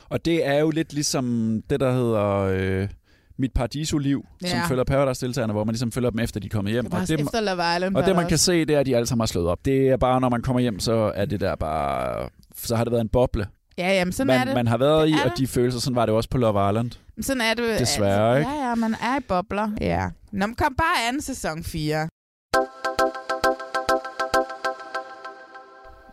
[0.09, 1.25] Og det er jo lidt ligesom
[1.69, 2.89] det, der hedder øh,
[3.37, 4.47] Mit Paradiso-liv, ja.
[4.47, 6.85] som følger Paradise-deltagerne, hvor man ligesom følger dem efter, de er kommet hjem.
[6.85, 7.95] Det og det, efter Love Island.
[7.95, 9.65] og det, man kan se, det er, at de alle sammen har slået op.
[9.65, 12.29] Det er bare, når man kommer hjem, så er det der bare...
[12.55, 14.53] Så har det været en boble Ja, jamen sådan man, er det.
[14.53, 16.91] man har været Det i, og de følelser, sådan var det også på Love Island.
[17.21, 17.79] Sådan er det.
[17.79, 18.51] Desværre, ikke?
[18.51, 19.71] Ja, ja, man er i bobler.
[19.81, 20.09] Ja.
[20.31, 22.07] Nå, men kom bare anden sæson 4.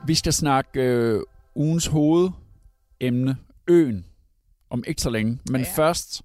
[0.06, 1.20] Vi skal snakke øh,
[1.54, 3.36] ugens hovedemne,
[3.68, 4.04] øen,
[4.70, 5.38] om ikke så længe.
[5.50, 5.66] Men ja.
[5.76, 6.22] først,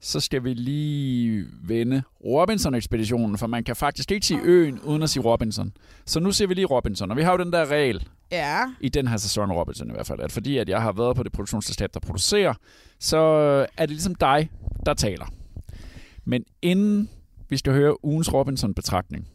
[0.00, 5.10] så skal vi lige vende Robinson-ekspeditionen, for man kan faktisk ikke sige øen, uden at
[5.10, 5.72] sige Robinson.
[6.06, 8.58] Så nu ser vi lige Robinson, og vi har jo den der regel, Ja.
[8.80, 11.22] i den her sæson Robinson i hvert fald, at fordi at jeg har været på
[11.22, 12.54] det produktionsselskab, der producerer,
[13.00, 13.16] så
[13.76, 14.50] er det ligesom dig,
[14.86, 15.26] der taler.
[16.24, 17.08] Men inden
[17.48, 19.28] vi skal høre ugens Robinson-betragtning,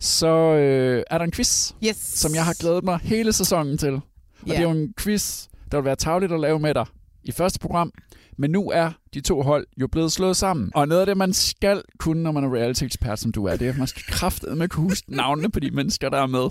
[0.00, 1.96] så øh, er der en quiz, yes.
[1.96, 3.92] som jeg har glædet mig hele sæsonen til.
[3.94, 4.02] Og
[4.46, 4.52] Ja.
[4.52, 6.86] det er jo en quiz, der vil være tavligt at lave med dig
[7.24, 7.92] i første program,
[8.36, 10.70] men nu er de to hold jo blevet slået sammen.
[10.74, 13.66] Og noget af det, man skal kunne, når man er reality-ekspert, som du er, det
[13.66, 16.48] er, at man skal kraftedeme kunne huske navnene på de mennesker, der er med.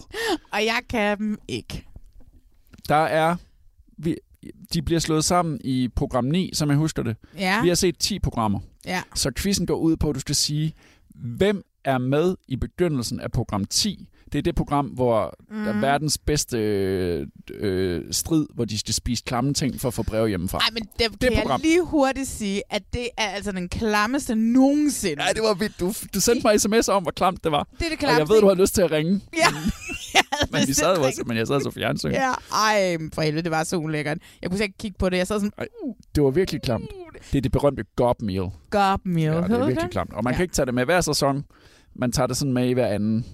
[0.52, 1.86] Og jeg kan dem ikke.
[2.90, 3.36] Der er...
[3.98, 4.16] Vi,
[4.74, 7.16] de bliver slået sammen i program 9, som jeg husker det.
[7.38, 7.62] Ja.
[7.62, 8.60] Vi har set 10 programmer.
[8.86, 9.02] Ja.
[9.16, 10.74] Så quizzen går ud på, at du skal sige,
[11.16, 14.08] hvem er med i begyndelsen af program 10.
[14.32, 15.56] Det er det program, hvor mm.
[15.64, 15.82] der er Mhm.
[15.82, 20.28] verdens bedste øh, øh, strid, hvor de skal spise klamme ting for at få brev
[20.28, 20.58] hjemmefra.
[20.58, 21.62] Ej, men det, Det kan program.
[21.62, 25.24] jeg lige hurtigt sige, at det er altså den klammeste nogensinde.
[25.24, 25.80] Ja, det var vildt.
[25.80, 27.64] Du, du sendte mig sms'er om, hvor klamt det var.
[27.64, 28.20] Det er det Og klammeste.
[28.22, 29.22] jeg ved, du har lyst til at ringe.
[29.38, 29.48] Ja.
[30.52, 32.12] Men, vi sad jo også, men jeg sad så fjernsyn.
[32.12, 34.18] Ja, ej, for helvede, det var så ulækkert.
[34.42, 35.18] Jeg kunne slet ikke kigge på det.
[35.18, 35.66] Jeg sad sådan, Ej,
[36.16, 36.86] det var virkelig klamt.
[37.32, 38.50] Det er det berømte gob meal.
[38.70, 39.34] gob meal.
[39.36, 40.14] Ja, det er virkelig klamt.
[40.14, 40.36] Og man Ja.
[40.38, 41.46] kan ikke tage det med hver sæson.
[41.96, 43.26] Man tager det sådan med i hver anden.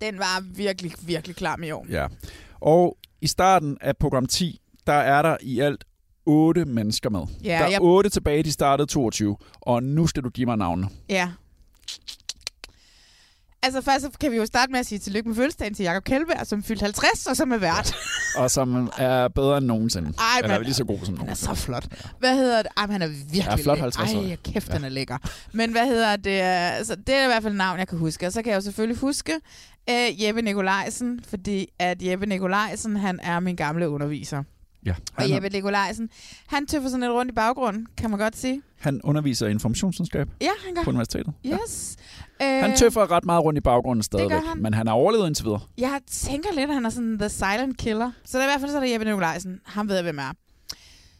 [0.00, 1.86] Den var virkelig, virkelig klam i år.
[1.90, 2.06] Ja.
[2.60, 5.84] Og i starten af program 10, der er der i alt
[6.26, 7.20] otte mennesker med.
[7.44, 9.36] Ja, der er jeg- otte tilbage, de startede 22.
[9.60, 10.88] Og nu skal du give mig navnene.
[11.08, 11.30] Ja.
[13.62, 16.04] Altså først så kan vi jo starte med at sige tillykke med fødselsdagen til Jakob
[16.04, 17.94] Kjellberg, som fyldte 50 og som er vært.
[18.36, 20.12] Og som er bedre end nogensinde.
[20.18, 21.56] Ej, Eller men- lige så god som Han er nogensinde.
[21.56, 21.86] så flot.
[22.18, 22.72] Hvad hedder det?
[22.76, 23.82] Ej, han er virkelig Ja, flot lækker.
[23.82, 24.20] 50 år.
[24.22, 25.18] Ej, kæft, han er lækker.
[25.52, 26.30] Men hvad hedder det?
[26.40, 28.26] Altså, det er i hvert fald navn, jeg kan huske.
[28.26, 29.32] Og så kan jeg jo selvfølgelig huske
[29.90, 34.42] uh, Jeppe Nikolajsen, fordi at Jeppe Nikolajsen, han er min gamle underviser.
[34.86, 36.08] Ja, Og Jeppe Nikolajsen,
[36.46, 38.62] han tøffer sådan lidt rundt i baggrunden, kan man godt sige.
[38.78, 40.82] han underviser i informationsvidenskab Ja, han gør.
[40.82, 41.32] på universitetet.
[41.46, 41.96] Yes.
[42.40, 44.62] Han Øh, tøffer ret meget rundt i baggrunden stadigvæk, han.
[44.62, 45.60] men han har overlevet indtil videre.
[45.78, 48.10] Jeg tænker lidt, at han er sådan the silent killer.
[48.24, 49.60] Så der er i hvert fald så er der Jeppe Nikolajsen.
[49.64, 50.32] Han ved, hvem er.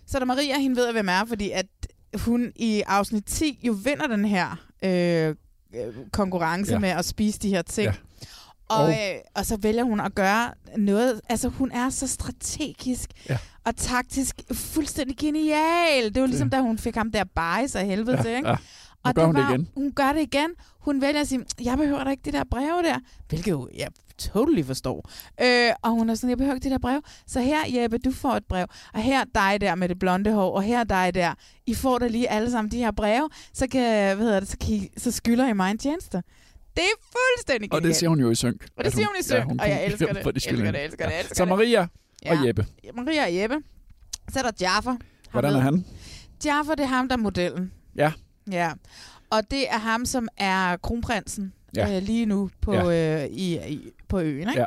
[0.07, 1.67] Så er der Maria, hende ved, hvem er, fordi at
[2.21, 5.35] hun i afsnit 10 jo vinder den her øh, øh,
[6.13, 6.75] konkurrence Ja.
[6.75, 6.79] ja.
[6.81, 7.87] med at spise de her ting.
[7.87, 7.93] Ja.
[8.71, 8.75] Ja.
[8.77, 8.97] Og, Og- øh,
[9.35, 13.39] og så vælger hun at gøre noget, altså hun er så strategisk Ja.
[13.65, 16.15] og taktisk fuldstændig genial.
[16.15, 18.49] Det var ligesom, da hun fik ham der bajs af helvede til, ikke?
[18.49, 18.55] ja.
[19.05, 19.69] Nu Og gør hun det var, igen.
[19.75, 20.51] Hun gør det igen.
[20.81, 22.99] Hun vælger at sige, jeg behøver da ikke det der brev der.
[23.29, 25.11] Hvilket jo, jeg totally forstår.
[25.43, 27.01] Øh, og hun er sådan, jeg behøver ikke det der brev.
[27.27, 28.67] Så her, Jeppe, du får et brev.
[28.95, 30.57] Og her dig der med det blonde hår.
[30.57, 31.35] Og her dig der.
[31.67, 33.29] I får da lige alle sammen de her breve.
[33.55, 36.23] Så, kan, hvad hedder det, så, kan I, så skylder I mig en tjeneste.
[36.81, 37.97] Det er fuldstændig Og det genialt.
[37.97, 38.67] siger hun jo i synk.
[38.77, 40.25] Og det siger hun i synk, hun og jeg elsker det.
[40.25, 41.45] de Elsker det, elsker det, elsker Så.
[41.45, 41.87] Maria
[42.25, 42.31] Ja.
[42.41, 42.67] og Jeppe.
[42.95, 43.57] Maria og Jeppe.
[44.33, 44.97] Så er der Jaffer.
[45.31, 45.85] Hvordan er han?
[46.45, 47.73] Jaffer, det er ham, der er modellen.
[47.97, 48.13] Ja.
[48.51, 48.73] Ja,
[49.31, 51.89] og det er ham, som er kronprinsen Ja.
[51.89, 51.97] ja.
[51.97, 53.23] øh, lige nu på, ja.
[53.25, 54.49] øh, i, i, på øen.
[54.49, 54.61] Ikke?
[54.61, 54.65] Ja.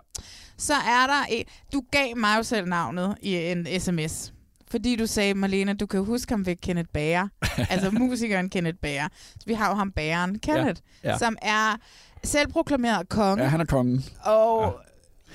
[0.58, 1.46] Så er der en...
[1.74, 4.34] Du gav mig jo selv navnet i en sms.
[4.74, 7.28] Fordi du sagde, Marlene, du kan huske ham ved Kenneth Bager.
[7.70, 9.08] altså musikeren Kenneth Bager.
[9.34, 11.10] Så vi har jo ham Bageren, Kenneth, Ja.
[11.12, 11.18] Ja.
[11.18, 11.76] som er
[12.24, 13.44] selvproklameret konge.
[13.44, 14.04] Ja, han er kongen.
[14.24, 14.76] Og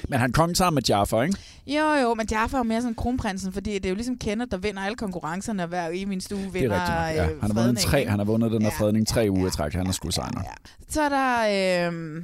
[0.09, 1.39] Men han er kongen sammen med Jaffa, ikke?
[1.67, 4.51] jo, jo, men Jaffa er jo mere sådan kronprinsen, fordi det er jo ligesom Kenneth,
[4.51, 7.25] der vinder alle konkurrencerne, og hver i min stue vinder Det er rigtigt.
[7.25, 7.31] Ja.
[7.31, 8.85] øh, Han har vundet fredning, tre, han har vundet den her Ja.
[8.85, 9.73] fredning tre uger i træk.
[9.73, 10.41] Han er sgu sejner.
[10.89, 11.89] Så er der...
[11.91, 12.23] Øh,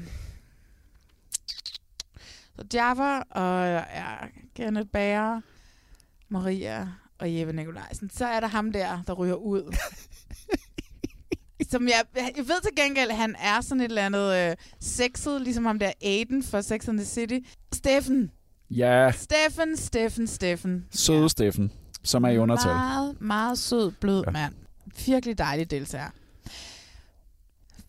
[2.56, 3.82] så Jaffa og ja,
[4.56, 5.40] Kenneth Bager,
[6.28, 6.88] Maria
[7.24, 8.10] og Jeppe Nikolajsen.
[8.10, 9.62] Så er der ham der, der ryger ud.
[11.70, 15.64] Som jeg, jeg ved til gengæld, han er sådan et eller andet øh, sexet, ligesom
[15.64, 17.38] ham der Aiden for Sex and the City.
[17.72, 18.30] Steffen.
[18.70, 20.86] Ja, Steffen, Steffen, Steffen.
[20.90, 22.72] søde Steffen, som er i undertal.
[22.72, 24.30] Meget, meget sød, blød ja.
[24.30, 24.54] mand.
[25.06, 26.10] Virkelig dejlig deltager.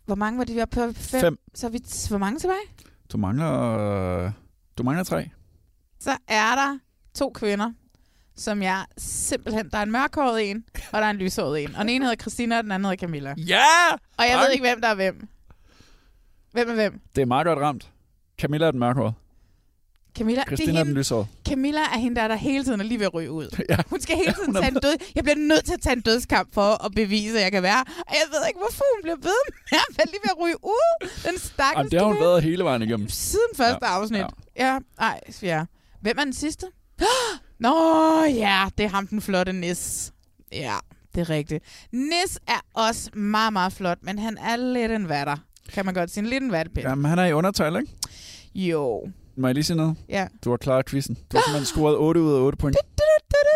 [0.05, 0.55] Hvor mange var det?
[0.55, 1.21] Vi var på fem.
[1.21, 1.37] Fem.
[1.53, 2.65] Så er vi hvor mange tilbage?
[3.11, 3.77] Du mangler,
[4.25, 4.31] øh,
[4.77, 5.29] du mangler tre.
[5.99, 6.79] Så er der
[7.13, 7.71] to kvinder,
[8.37, 9.69] som jeg simpelthen...
[9.69, 11.75] Der er en mørkhåret en, og der er en lyshåret en.
[11.75, 13.33] Og den ene hedder Christina, og den anden hedder Camilla.
[13.37, 13.65] Ja!
[14.17, 15.27] Og jeg ved ikke, hvem der er hvem.
[16.51, 16.99] Hvem er hvem?
[17.15, 17.91] Det er meget godt ramt.
[18.41, 19.13] Camilla er den mørkhårede.
[20.17, 21.27] Camilla, Christina det er er den hende, lyshårede.
[21.47, 23.61] Camilla er hende, der, der hele tiden er lige ved at ryge ud.
[23.69, 23.77] Ja.
[23.89, 24.95] Hun skal hele tiden er- tage en død...
[25.15, 27.81] Jeg bliver nødt til at tage en dødskamp for at bevise, at jeg kan være.
[27.81, 31.07] Og jeg ved ikke, hvorfor hun bliver ved med at lige ved at ryge ud.
[31.29, 33.09] Den stakkels Jamen, det har hun været hele vejen igennem.
[33.09, 33.99] Siden første Ja, ja.
[33.99, 34.19] afsnit.
[34.19, 34.27] Ja.
[34.73, 34.79] ja.
[34.99, 35.65] Ej, ja.
[36.01, 36.65] Hvem er den sidste?
[37.59, 37.73] Nå
[38.23, 40.13] ja, det er ham den flotte Nis.
[40.51, 40.75] Ja,
[41.15, 41.63] det er rigtigt.
[41.91, 45.35] Nis er også meget, meget flot, men han er lidt en vatter.
[45.73, 46.23] Kan man godt sige.
[46.23, 46.87] En lidt en vattepind.
[46.87, 47.91] Jamen, han er i undertal, ikke?
[48.55, 49.09] Jo.
[49.37, 49.95] Må jeg lige sige noget?
[50.09, 50.27] Ja.
[50.45, 51.15] Du har klaret quizzen.
[51.31, 52.77] Du har simpelthen scoret 8 ud af 8 point.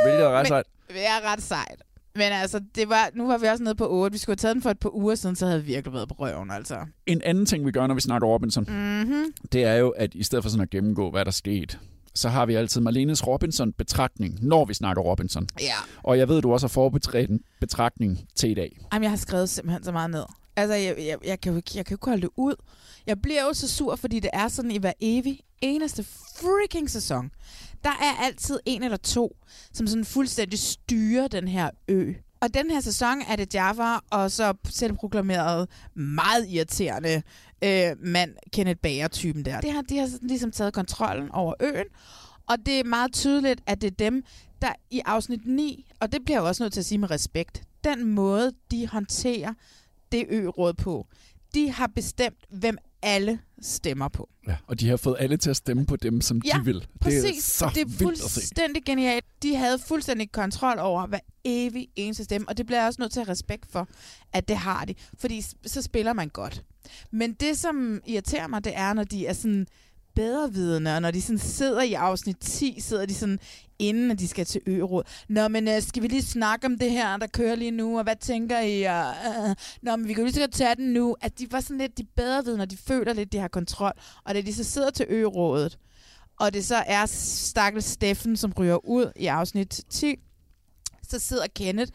[0.03, 0.65] Hvilket er ret sejt.
[0.87, 1.83] Det er ret sejt.
[2.15, 4.13] Men altså, det var, nu var vi også nede på 8.
[4.13, 6.09] Vi skulle have taget den for et par uger siden, så havde vi virkelig været
[6.09, 6.77] på røven, altså.
[7.05, 9.23] En anden ting, vi gør, når vi snakker Robinson, Mhm.
[9.51, 11.77] det er jo, at i stedet for sådan at gennemgå, hvad der skete,
[12.19, 15.47] så har vi altid Marlenes Robinson-betragtning, når vi snakker Robinson.
[15.61, 15.73] Ja.
[16.03, 18.79] Og jeg ved, du også har forberedt en betragtning til i dag.
[18.93, 20.23] Jamen, jeg har skrevet simpelthen så meget ned.
[20.55, 22.55] Altså, jeg, jeg, jeg, kan jo ikke, jeg kan jo ikke holde det ud.
[23.07, 26.03] Jeg bliver jo så sur, fordi det er sådan i hver evig eneste
[26.39, 27.31] freaking sæson.
[27.83, 29.37] Der er altid en eller to,
[29.73, 32.13] som sådan fuldstændig styrer den her ø.
[32.41, 37.21] Og den her sæson er det Java, og så selvproklameret meget irriterende
[37.63, 39.61] øh, mand, Kenneth Bager-typen der.
[39.61, 41.85] Det har, de har sådan ligesom taget kontrollen over øen,
[42.49, 44.23] og det er meget tydeligt, at det er dem,
[44.61, 47.63] der i afsnit 9, og det bliver jeg også nødt til at sige med respekt,
[47.83, 49.53] den måde, de håndterer
[50.11, 51.07] det ø-råd på,
[51.53, 54.29] de har bestemt, hvem alle stemmer på.
[54.47, 56.87] Ja, og de har fået alle til at stemme på dem, som Ja, de vil.
[57.01, 59.25] Præcis, Det er så det er fuldstændig genialt.
[59.43, 63.11] De havde fuldstændig kontrol over hver evig eneste stemme, og det bliver jeg også nødt
[63.11, 63.87] til at respekt for,
[64.33, 64.93] at det har de.
[65.19, 66.63] Fordi så spiller man godt.
[67.11, 69.67] Men det, som irriterer mig, det er, når de er sådan
[70.15, 73.39] bedrevidende, og når de sådan sidder i afsnit 10, sidder de sådan,
[73.79, 75.03] inden at de skal til øråd.
[75.29, 78.03] Nå, men uh, skal vi lige snakke om det her, der kører lige nu, og
[78.03, 78.83] hvad tænker I?
[78.83, 81.15] Og, uh, nå, men vi kan jo lige så godt tage den nu.
[81.21, 83.93] At de var sådan lidt de bedre bedrevidende, og de føler lidt, de har kontrol.
[84.25, 85.77] Og da de så sidder til ørådet,
[86.39, 90.15] og det så er stakkels Steffen, som ryger ud i afsnit 10,
[91.09, 91.91] så sidder Kenneth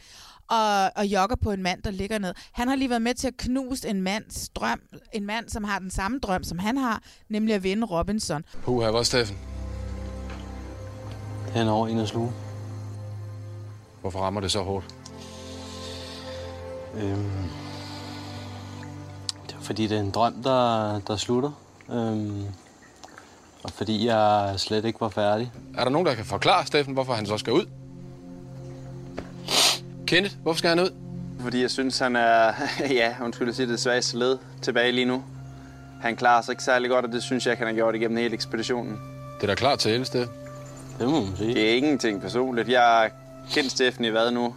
[0.50, 2.35] og, og jogger på en mand, der ligger ned.
[2.52, 4.80] Han har lige været med til at knuse en mands drøm,
[5.12, 8.44] en mand, som har den samme drøm, som han har, nemlig at vinde Robinson.
[8.62, 9.38] Puha, hvor er Steffen?
[11.52, 12.33] Han er over en af sluge.
[14.00, 14.94] Hvorfor rammer det så hårdt?
[16.94, 17.30] Øhm,
[19.46, 21.50] det er fordi, det er en drøm, der, der slutter.
[21.90, 22.44] Øhm,
[23.64, 25.52] og fordi jeg slet ikke var færdig.
[25.76, 27.66] Er der nogen, der kan forklare Steffen, hvorfor han så skal ud?
[30.07, 30.90] Kenneth, hvorfor skal han ud?
[31.40, 32.53] Fordi jeg synes, han er,
[33.01, 35.25] ja, undskyld at sige det, svageste led tilbage lige nu.
[36.01, 38.17] Han klarer sig ikke særlig godt, og det synes jeg ikke, han har gjort igennem
[38.17, 38.93] hele ekspeditionen.
[39.37, 40.27] Det er da klart til hele sted.
[40.99, 41.55] Det må man sige.
[41.55, 42.69] Det er ingenting personligt.
[42.69, 43.11] Jeg har
[43.53, 44.55] kendt Steffen i hvad nu?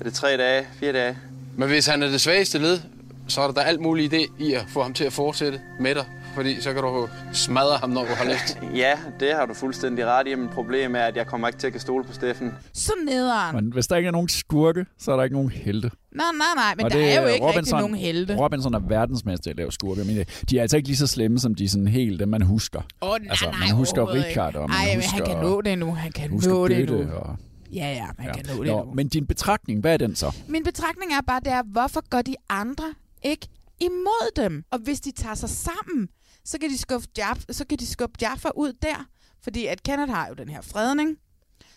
[0.00, 0.66] Er det tre dage?
[0.80, 1.18] Fire dage?
[1.56, 2.80] Men hvis han er det svageste led,
[3.28, 5.94] så er der da alt muligt idé i at få ham til at fortsætte med
[5.94, 6.04] dig.
[6.34, 8.58] Fordi så kan du smadre ham, når du har lyst.
[8.76, 11.66] Ja, det har du fuldstændig ret i, men problemet er, at jeg kommer ikke til
[11.66, 12.54] at kan stole på Steffen.
[12.72, 13.54] Så nederen.
[13.56, 15.90] Men hvis der ikke er nogen skurke, så er der ikke nogen helte.
[16.12, 18.36] Nej, nej, nej, men Og der det er jo ikke Robinson, rigtig nogen helte.
[18.36, 20.04] Robinson er verdensmester i at lave skurke.
[20.04, 22.80] Men de er altså ikke lige så slemme, som de sådan helt, dem man husker.
[23.02, 25.10] Åh, oh, nej, altså, nej, man husker Richard, og man Ej, husker...
[25.10, 25.94] han kan nå det nu.
[25.94, 27.12] Han kan nå det nu.
[27.12, 27.36] Og,
[27.72, 28.32] Ja, ja, man ja.
[28.32, 28.92] kan nå det Nå, nu.
[28.94, 30.36] men din betragtning, hvad er den så?
[30.48, 33.48] Min betragtning er bare, det er, hvorfor går de andre ikke
[33.80, 34.64] imod dem?
[34.70, 36.08] Og hvis de tager sig sammen,
[36.48, 39.06] så kan de skubbe, Jaff, så kan de skubbe Jaffa ud der.
[39.42, 41.16] Fordi at Kenneth har jo den her fredning,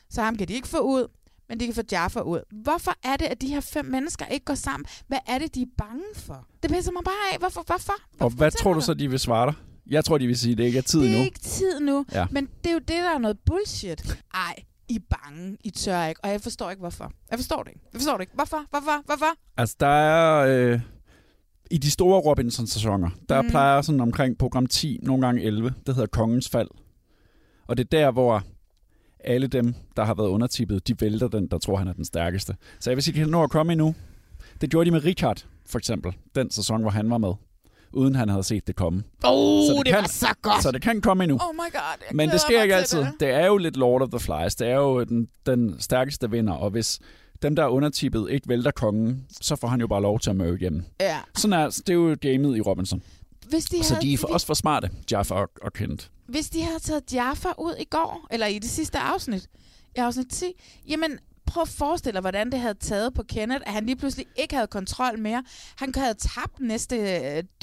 [0.09, 1.07] så ham kan de ikke få ud,
[1.49, 2.39] men de kan få Jaffa ud.
[2.63, 4.85] Hvorfor er det, at de her fem mennesker ikke går sammen?
[5.07, 6.47] Hvad er det, de er bange for?
[6.63, 7.37] Det pisser mig bare af.
[7.39, 7.63] Hvorfor?
[7.67, 7.93] Hvorfor?
[8.19, 9.53] Og hvad tror du så, de vil svare dig?
[9.89, 11.25] Jeg tror, de vil sige, at det ikke er tid Det er endnu.
[11.25, 12.05] ikke tid nu.
[12.11, 12.25] Ja.
[12.31, 14.17] Men det er jo det, der er noget bullshit.
[14.33, 14.55] Ej,
[14.87, 15.57] I er bange.
[15.63, 16.21] I tør ikke.
[16.23, 17.11] Og jeg forstår ikke, hvorfor.
[17.31, 17.81] Jeg forstår det ikke.
[17.93, 18.33] Jeg forstår det ikke.
[18.35, 18.65] Hvorfor?
[18.69, 19.01] Hvorfor?
[19.05, 19.35] Hvorfor?
[19.57, 20.45] Altså, der er...
[20.73, 20.79] Øh,
[21.71, 23.49] I de store Robinson-sæsoner, der Mm.
[23.49, 26.67] plejer sådan omkring program 10, nogle gange 11, det hedder Kongens Fald.
[27.67, 28.43] Og det er der, hvor
[29.23, 32.55] alle dem, der har været undertippet, de vælter den, der tror, han er den stærkeste.
[32.79, 33.95] Så jeg vil sige, at de kan nå at komme endnu.
[34.61, 36.13] Det gjorde de med Richard, for eksempel.
[36.35, 37.33] Den sæson, hvor han var med.
[37.93, 39.03] Uden han havde set det komme.
[39.23, 40.63] Oh, det var så godt.
[40.63, 41.35] Så det kan komme endnu.
[41.49, 42.13] Oh my god.
[42.15, 42.99] Men det sker ikke altid.
[42.99, 43.13] Det.
[43.19, 43.29] Det.
[43.29, 44.55] er jo lidt Lord of the Flies.
[44.55, 46.99] Det er jo den, den stærkeste vinder, og hvis
[47.41, 50.35] dem, der er undertippet, ikke vælter kongen, så får han jo bare lov til at
[50.35, 50.83] møde igennem.
[50.99, 51.19] Ja.
[51.35, 53.03] Sådan er, det er jo gamet i Robinson.
[53.49, 56.11] Hvis de, Så havde, de er for, også for smarte, Jaffa og, og Kent.
[56.27, 59.47] hvis de havde taget Jaffa ud i går, eller i det sidste afsnit,
[59.95, 60.45] i afsnit 10,
[60.87, 64.25] jamen prøv at forestille dig, hvordan det havde taget på Kenneth, at han lige pludselig
[64.35, 65.43] ikke havde kontrol mere.
[65.75, 66.95] Han havde tabt næste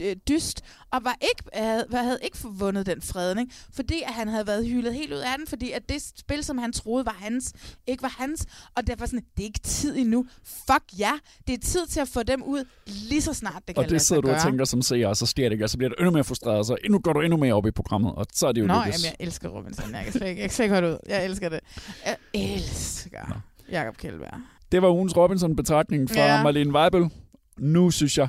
[0.02, 4.46] øh, dyst, og var ikke, havde, havde ikke vundet den fredning, fordi at han havde
[4.46, 7.52] været hyldet helt ud af den, fordi at det spil, som han troede var hans,
[7.86, 8.46] ikke var hans.
[8.76, 10.26] Og derfor sådan, det er ikke tid endnu.
[10.44, 11.12] Fuck ja,
[11.46, 14.00] det er tid til at få dem ud lige så snart det kan Og det
[14.00, 15.98] sidder du og tænker som seer, og så sker det ikke, og så bliver det
[15.98, 18.46] endnu mere frustreret, og så endnu, går du endnu mere op i programmet, og så
[18.46, 19.04] er det jo Nå, lykkes.
[19.04, 19.94] jamen, jeg elsker Robinson.
[19.94, 20.98] Jeg kan slet ikke, jeg kan slet ikke holde ud.
[21.08, 21.60] Jeg elsker det.
[22.06, 24.40] Jeg elsker Jakob Kjellberg.
[24.72, 26.42] Det var ugens Robinson-betragtning fra Ja.
[26.42, 27.10] Marlene Weibel.
[27.58, 28.28] Nu synes jeg,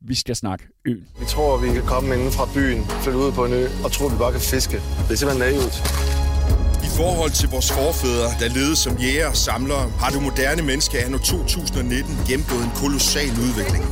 [0.00, 1.08] vi skal snakke øen.
[1.20, 4.06] Vi tror, vi kan komme inden fra byen, flytte ud på en ø og tro,
[4.06, 4.76] vi bare kan fiske.
[4.76, 6.23] Det er simpelthen naivt.
[6.94, 11.04] I forhold til vores forfædre, der levede som jæger og samlere, har det moderne menneske
[11.04, 13.84] anno 2019 gennemgået en kolossal udvikling.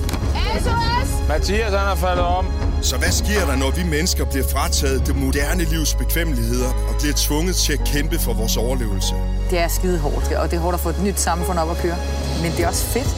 [0.65, 1.29] SOS!
[1.29, 2.47] Mathias, han er faldet om.
[2.83, 7.15] Så hvad sker der, når vi mennesker bliver frataget det moderne livs bekvemmeligheder og bliver
[7.17, 9.15] tvunget til at kæmpe for vores overlevelse?
[9.51, 11.77] Det er skide hårdt, og det er hårdt at få et nyt samfund op at
[11.77, 11.97] køre.
[12.43, 13.13] Men det er også fedt.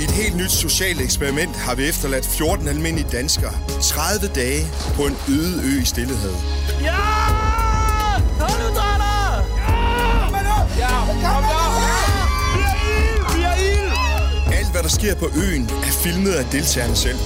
[0.00, 3.52] I et helt nyt socialt eksperiment har vi efterladt 14 almindelige danskere
[3.82, 6.40] 30 dage på en øde ø i Stillehavet.
[6.82, 7.39] Ja!
[14.90, 17.18] Sker på øen, er filmet af deltagerne selv.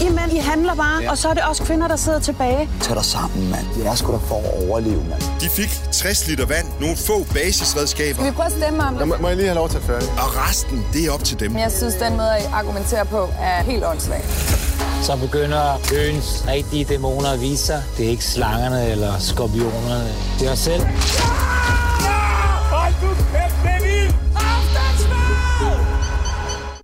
[0.00, 1.10] I mænd, I handler bare, ja.
[1.10, 2.68] og så er det også kvinder, der sidder tilbage.
[2.80, 3.66] Tag dig sammen, mand.
[3.74, 5.22] Det er sgu da for at overleve, mand.
[5.40, 8.14] De fik 60 liter vand, nogle få basisredskaber.
[8.14, 9.08] Skal vi prøve at stemme om det?
[9.08, 10.08] må, må jeg lige have lov til at færdig?
[10.10, 11.56] Og resten, det er op til dem.
[11.56, 14.24] Jeg synes, den måde, I argumenterer på, er helt åndssvagt.
[15.02, 17.82] Så begynder øens rigtige dæmoner at vise sig.
[17.96, 20.12] Det er ikke slangerne eller skorpionerne.
[20.38, 20.82] Det er os selv.
[20.82, 21.91] Hold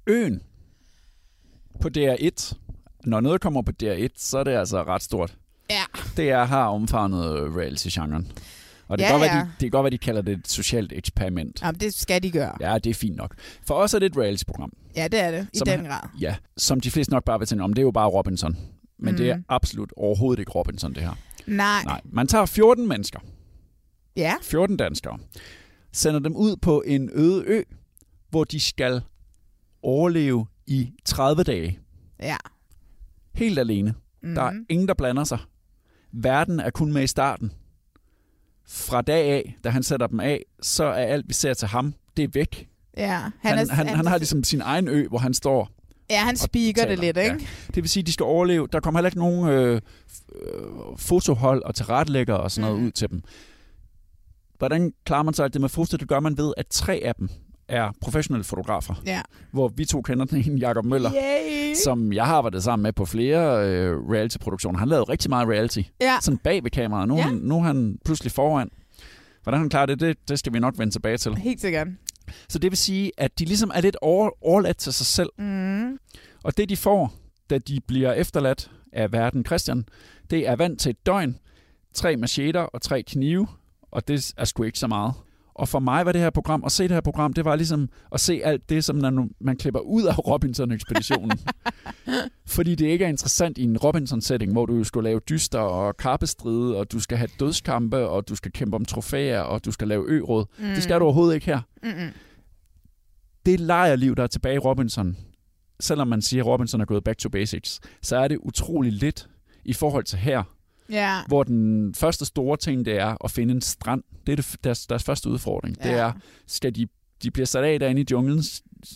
[0.09, 0.43] Øen
[1.81, 2.55] på DR1.
[3.05, 5.37] Når noget kommer på DR1, så er det altså ret stort.
[5.71, 5.83] Ja.
[6.17, 8.33] Det er har omfavnet reality-genren.
[8.89, 9.37] Og det, Ja, kan godt ja.
[9.39, 11.63] de, det kan godt være, de kalder det et socialt eksperiment.
[11.63, 12.57] Jamen, det skal de gøre.
[12.61, 13.35] Ja, det er fint nok.
[13.67, 14.73] For os er det et reality-program.
[14.97, 15.47] Ja, det er det.
[15.55, 16.01] I Som den grad.
[16.21, 18.57] Ja, som de fleste nok bare vil tænke om, det er jo bare Robinson.
[18.99, 19.17] Men mm.
[19.19, 19.45] det er Mm.
[19.49, 21.13] absolut overhovedet ikke Robinson, det her.
[21.47, 21.83] Nej.
[21.85, 23.21] Nej, man tager 14 mennesker,
[24.17, 24.35] Ja.
[24.43, 25.19] 14 danskere,
[25.93, 27.63] sender dem ud på en øde ø,
[28.31, 29.03] hvor de skal
[29.83, 31.79] overleve i 30 dage.
[32.21, 32.37] Ja.
[33.35, 33.95] Helt alene.
[34.23, 34.35] Mm.
[34.35, 34.67] Der er Mhm.
[34.69, 35.39] ingen, der blander sig.
[36.13, 37.53] Verden er kun med i starten.
[38.69, 41.95] Fra dag af, da han sætter dem af, så er alt, vi ser til ham,
[42.17, 42.69] det er væk.
[42.97, 43.21] Ja.
[43.41, 45.71] Han, han, han, han har ligesom sin egen ø, hvor han står.
[46.11, 47.31] Ja, han speaker det lidt, ikke?
[47.31, 47.47] Ja.
[47.67, 48.69] Det vil sige, at de skal overleve.
[48.73, 49.81] Der kommer heller ikke nogen øh,
[50.35, 50.63] øh,
[50.97, 52.87] fotohold og tilrettelægger og sådan noget Mm.
[52.87, 53.23] ud til dem.
[54.59, 55.97] Hvordan klarer man så alt det med foto?
[55.97, 57.29] Det gør man ved, at tre af dem
[57.69, 58.95] er professionelle fotografer.
[59.07, 59.21] Ja.
[59.51, 61.75] Hvor vi to kender den ene, Jacob Møller, Yay!
[61.85, 64.79] som jeg har arbejdet sammen med på flere øh, reality-produktioner.
[64.79, 65.81] Han lavede rigtig meget reality.
[66.01, 66.17] Ja.
[66.21, 67.09] Sådan bag ved kameraet.
[67.09, 67.23] Nu, ja.
[67.23, 68.71] Han, nu er han pludselig foran.
[69.43, 71.35] Hvordan han klarer det, det, det skal vi nok vende tilbage til.
[71.35, 71.87] Helt sikkert.
[72.49, 75.31] Så det vil sige, at de ligesom er lidt over, overladt til sig selv.
[75.39, 75.99] Mm.
[76.45, 77.13] Og det de får,
[77.51, 79.85] da de bliver efterladt af verden Christian,
[80.31, 81.37] det er vand til et døgn,
[81.95, 83.47] tre macheter og tre knive,
[83.91, 85.13] og det er sgu ikke så meget.
[85.59, 87.89] Og for mig var det her program, at se det her program, det var ligesom
[88.13, 91.39] at se alt det, som man, man klipper ud af Robinson-ekspeditionen.
[92.47, 96.77] Fordi det ikke er interessant i en Robinson-setting, hvor du skulle lave dyster og karpestride,
[96.77, 100.05] og du skal have dødskampe, og du skal kæmpe om trofæer, og du skal lave
[100.09, 100.45] ø-råd.
[100.59, 100.65] Mm.
[100.65, 100.71] Mm.
[100.75, 101.61] Det skal du overhovedet ikke her.
[101.83, 102.11] Mm-mm.
[103.47, 105.17] Det lejerliv, der er tilbage i Robinson,
[105.81, 109.29] selvom man siger, at Robinson er gået back to basics, så er det utrolig lidt
[109.65, 110.43] i forhold til her,
[110.93, 111.21] Ja.
[111.29, 114.03] hvor den første store ting, det er at finde en strand.
[114.27, 115.77] Det er det, deres, deres første udfordring.
[115.85, 115.89] Ja.
[115.89, 116.01] Det Ja.
[116.03, 116.13] er,
[116.47, 116.87] skal de,
[117.23, 118.43] de bliver sat af derinde i junglen,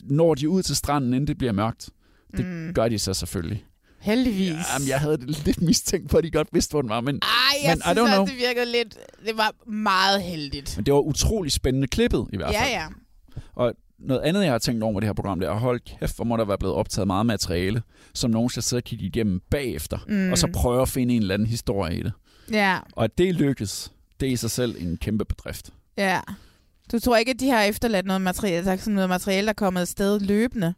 [0.05, 1.91] når de ud til stranden, inden det bliver mørkt.
[2.37, 2.75] Det Mm.
[2.75, 3.65] gør de så selvfølgelig.
[4.01, 4.49] Heldigvis.
[4.75, 7.17] Jamen, jeg havde det lidt mistænkt på, at de godt vidste, hvor den var, men,
[7.23, 7.29] Ej,
[7.65, 8.27] jeg men synes I don't også, know.
[8.27, 8.99] det virkede lidt...
[9.27, 10.77] Det var meget heldigt.
[10.77, 12.69] Men det var utrolig spændende klippet i hvert fald.
[12.71, 12.87] Ja, ja.
[13.55, 16.17] Og noget andet, jeg har tænkt over med det her program, det er, hold kæft,
[16.17, 17.83] hvor må der være blevet optaget meget materiale,
[18.15, 20.31] som nogen skal sidde og kigge igennem bagefter, Mm.
[20.33, 22.13] og så prøve at finde en eller anden historie i det.
[22.53, 25.71] Ja, Og at det lykkes, det er i sig selv en kæmpe bedrift.
[25.99, 26.21] ja.
[26.93, 29.51] Du tror ikke, at de har efterladt noget materiale, der er sådan noget materiale, der
[29.51, 30.75] er kommet afsted løbende?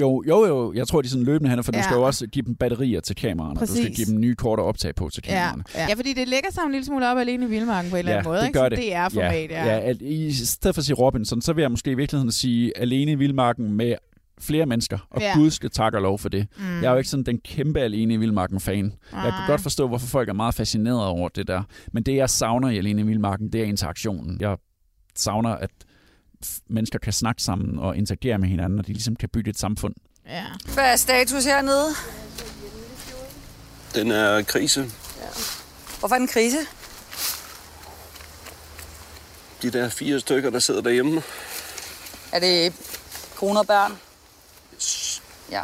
[0.00, 0.72] Jo, jo, jo.
[0.72, 1.78] Jeg tror, de er sådan løbende hænder, for ja.
[1.78, 1.82] Ja.
[1.82, 3.60] du skal jo også give dem batterier til kameraerne.
[3.60, 3.96] Du skal Præcis.
[3.96, 5.64] give dem nye kort at optage på til Ja, kameraerne.
[5.74, 5.86] ja.
[5.88, 8.12] ja, fordi det lægger sig en lille smule op alene i Vildmarken på en eller
[8.12, 8.40] anden måde.
[8.40, 8.58] det ikke?
[8.58, 8.78] gør Så det.
[8.78, 9.64] det er format, ja.
[9.66, 9.80] ja.
[9.80, 13.12] at I stedet for at sige Robinson, så vil jeg måske i virkeligheden sige alene
[13.12, 13.94] i Vildmarken med
[14.40, 14.98] flere mennesker.
[15.10, 15.26] Og Ja.
[15.26, 15.34] ja.
[15.38, 16.46] Gud skal takke og lov for det.
[16.58, 16.64] Mm.
[16.82, 18.84] Jeg er jo ikke sådan den kæmpe alene i Vildmarken-fan.
[19.12, 21.62] Jeg kan godt forstå, hvorfor folk er meget fascineret over det der.
[21.92, 24.36] Men det, jeg savner i alene i Vildmarken, det er interaktionen.
[24.40, 24.56] Jeg
[25.16, 25.70] savner, at
[26.68, 29.94] mennesker kan snakke sammen og interagere med hinanden, og de ligesom kan bygge et samfund.
[30.26, 30.44] Ja.
[30.74, 31.88] Hvad er status hernede?
[33.94, 34.90] Den er krise.
[35.98, 36.58] Hvorfor er den krise?
[39.62, 41.22] De der fire stykker, der sidder derhjemme.
[42.32, 42.74] Er det
[43.36, 43.98] kone og børn?
[45.50, 45.62] Ja,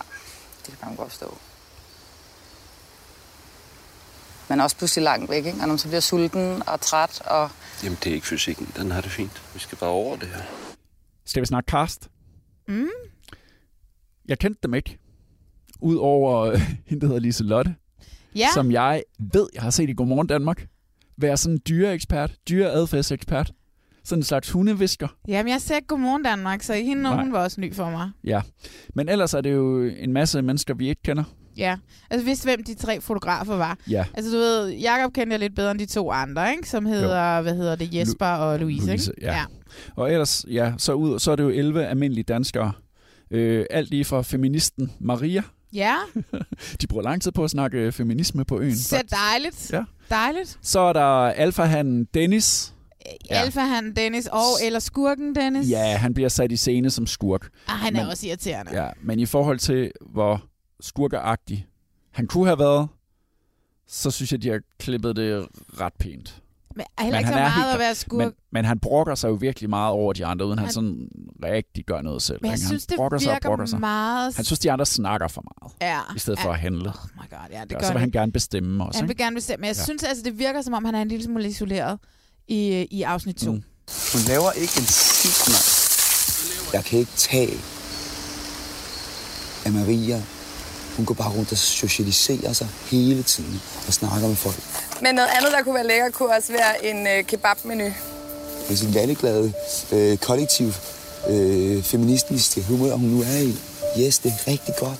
[0.66, 1.38] det kan man godt forstå.
[4.48, 5.58] Men også pludselig langt væk, ikke?
[5.58, 7.50] Og når man så bliver sulten og træt, og
[7.82, 8.72] Jamen, det er ikke fysikken.
[8.76, 9.42] Den har det fint.
[9.54, 10.42] Vi skal bare over det her.
[11.28, 12.08] Skal vi snakke cast?
[12.68, 12.86] Mm.
[14.28, 14.98] Jeg kendte dem ikke.
[15.80, 17.74] Udover øh, hende, der hedder Lise Lotte.
[18.36, 18.46] Ja.
[18.54, 20.66] Som jeg ved, jeg har set i Godmorgen Danmark.
[21.16, 22.34] Være sådan en dyreekspert.
[22.48, 23.52] Dyreadfærdsekspert.
[24.04, 25.08] Sådan en slags hundevisker.
[25.28, 27.22] Jamen, jeg ser Godmorgen Danmark, så hende Nej.
[27.22, 28.10] hun var også ny for mig.
[28.24, 28.40] Ja.
[28.94, 31.24] Men ellers er det jo en masse mennesker, vi ikke kender.
[31.56, 31.76] Ja,
[32.10, 33.78] altså vidste, hvem de tre fotografer var.
[33.90, 34.04] Ja.
[34.14, 36.68] Altså du ved, Jakob kendte jeg lidt bedre end de to andre, ikke?
[36.68, 37.42] Som hedder, jo.
[37.42, 39.26] hvad hedder det, Jesper og Louise, Louise, ikke?
[39.26, 39.34] ja.
[39.34, 39.44] ja.
[39.96, 42.72] Og ellers, ja, så, ud, så er det jo 11 almindelige danskere.
[43.30, 45.42] Øh, alt lige fra feministen Maria.
[45.72, 45.96] Ja,
[46.80, 48.76] De bruger lang tid på at snakke feminisme på øen.
[48.76, 49.70] så dejligt.
[49.72, 49.84] Ja.
[50.10, 50.58] Dejligt.
[50.62, 52.74] Så er der alfahan Dennis.
[53.30, 53.34] Ja.
[53.40, 55.70] Alfa han Dennis, og eller skurken Dennis.
[55.70, 57.48] Ja, han bliver sat i scene som skurk.
[57.66, 58.82] Ah, han er Men- også irriterende.
[58.82, 60.42] Ja, men i forhold til, hvor
[60.80, 61.66] skurkeagtig
[62.12, 62.88] han kunne have været,
[63.88, 65.46] så synes jeg, de har klippet det
[65.80, 66.42] ret pænt.
[66.78, 68.18] Men heller ikke så han er meget helt- at være skurk.
[68.18, 71.08] Men, men han brokker sig jo virkelig meget over de andre, uden han, Han- sådan
[71.44, 72.38] rigtig gør noget selv.
[72.42, 72.66] Men jeg ikke?
[72.66, 73.80] synes, han det brokker sig og virker brokker sig.
[73.80, 76.00] meget- Han synes, de andre snakker for meget, Ja.
[76.16, 76.44] i stedet ja.
[76.44, 76.88] for at handle.
[76.88, 78.98] Oh my god, ja, det ja, gør så vil han gerne bestemme også.
[78.98, 79.16] Han ikke?
[79.18, 79.80] vil gerne bestemme, men jeg Ja.
[79.80, 79.84] ja.
[79.84, 81.98] synes altså, det virker som om, han er en lille smule isoleret
[82.48, 83.52] i, i afsnit 2.
[83.52, 83.62] Mm.
[84.12, 85.66] Hun laver ikke en skid, mand.
[86.72, 87.50] Jeg kan ikke tage
[89.66, 90.22] af Maria.
[90.96, 94.56] Hun går bare rundt og socialiserer sig hele tiden og snakker med folk.
[95.02, 97.84] Men noget andet, der kunne være lækkert, kunne også være en øh, kebabmenu.
[98.68, 99.52] Med sin lalleglade,
[99.92, 100.66] øh, kollektiv,
[101.30, 103.52] øh, feministiske humør, hun nu er i.
[104.06, 104.98] Yes, det er rigtig godt.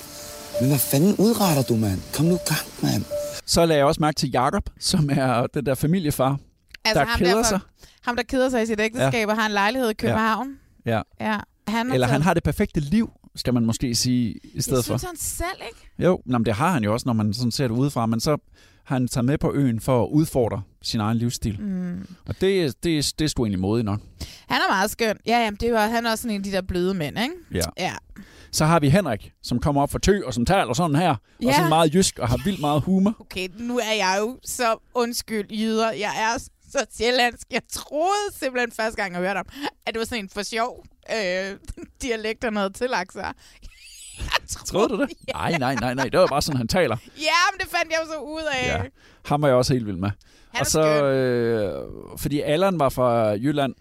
[0.61, 2.01] Men hvad fanden udretter du, mand?
[2.15, 3.05] Kom nu gang, mand.
[3.47, 6.39] Så lagde jeg også mærke til Jakob, som er den der familiefar,
[6.85, 7.61] Altså der ham, keder der, sig.
[8.03, 9.27] ham, der keder sig i sit ægteskab ja.
[9.27, 10.49] og har en lejlighed i København.
[10.87, 11.01] Ja.
[11.21, 11.37] Ja.
[11.69, 14.99] Han Eller han har det perfekte liv, skal man måske sige, i stedet Jeg for.
[14.99, 15.91] synes han selv, ikke?
[15.99, 18.37] Jo, men det har han jo også, når man sådan ser det udefra, men så
[18.89, 21.61] han taget med på øen for at udfordre sin egen livsstil.
[21.61, 22.07] Mm.
[22.29, 24.01] Og det, det, det er sgu egentlig modigt nok.
[24.49, 25.17] Han er meget skøn.
[25.27, 27.35] Ja, jamen, det var, han er også sådan en af de der bløde mænd, ikke?
[27.55, 27.61] Ja.
[27.79, 27.93] Ja.
[28.53, 31.49] Så har vi Henrik, som kommer op fra Tø, og som taler sådan her, Ja.
[31.49, 33.17] og sådan meget jysk, og har vildt meget humor.
[33.21, 35.93] Okay, nu er jeg jo så undskyld, jyder.
[35.93, 36.39] Jeg er
[36.73, 37.47] så sjællandsk.
[37.51, 39.47] Jeg troede simpelthen første gang, jeg hørte ham,
[39.87, 40.85] at det var sådan en for sjov
[41.17, 41.57] øh,
[42.03, 43.33] dialekt, han havde tillagt sig.
[44.67, 45.09] Troede du det?
[45.35, 46.09] Nej, nej, nej, nej.
[46.09, 46.97] Det var bare sådan, han taler.
[47.17, 48.67] Ja, men det fandt jeg jo så ud af.
[48.67, 48.83] Ja.
[49.25, 50.11] Ham var jeg også helt vild med.
[50.51, 53.75] Han og så, øh, fordi Allan var fra Jylland,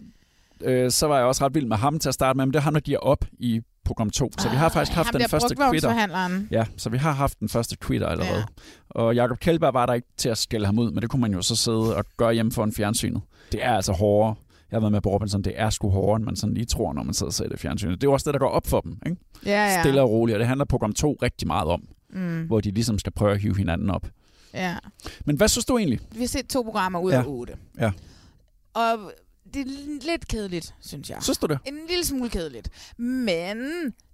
[0.64, 2.62] øh, så var jeg også ret vild med ham til at starte med, men det
[2.62, 4.30] har når de er op i program 2.
[4.38, 5.88] Så vi har faktisk haft den første quitter.
[6.50, 8.36] Ja, så vi har haft den første quitter allerede.
[8.38, 8.44] Ja.
[8.90, 11.32] Og Jakob Kjeldberg var der ikke til at skælde ham ud, men det kunne man
[11.32, 13.22] jo så sidde og gøre hjemme for en fjernsynet.
[13.52, 14.34] Det er altså hårdere.
[14.70, 16.92] Jeg har været med på Robinson, det er sgu hårdere, end man sådan lige tror,
[16.92, 18.00] når man sidder og ser det fjernsynet.
[18.00, 19.16] Det er jo også det, der går op for dem, ikke?
[19.46, 19.82] Ja, ja.
[19.82, 22.42] Stille og roligt, og det handler program 2 rigtig meget om, Mm.
[22.46, 24.06] hvor de ligesom skal prøve at hive hinanden op.
[24.54, 24.76] Ja.
[25.24, 26.00] Men hvad synes du egentlig?
[26.12, 27.18] Vi har set to programmer ud Ja.
[27.18, 27.54] af otte.
[27.80, 27.92] Ja.
[28.74, 29.12] Og
[29.54, 29.66] det er
[30.10, 31.18] lidt kedeligt, synes jeg.
[31.22, 31.58] Synes du det?
[31.66, 32.68] En lille smule kedeligt.
[32.98, 33.58] Men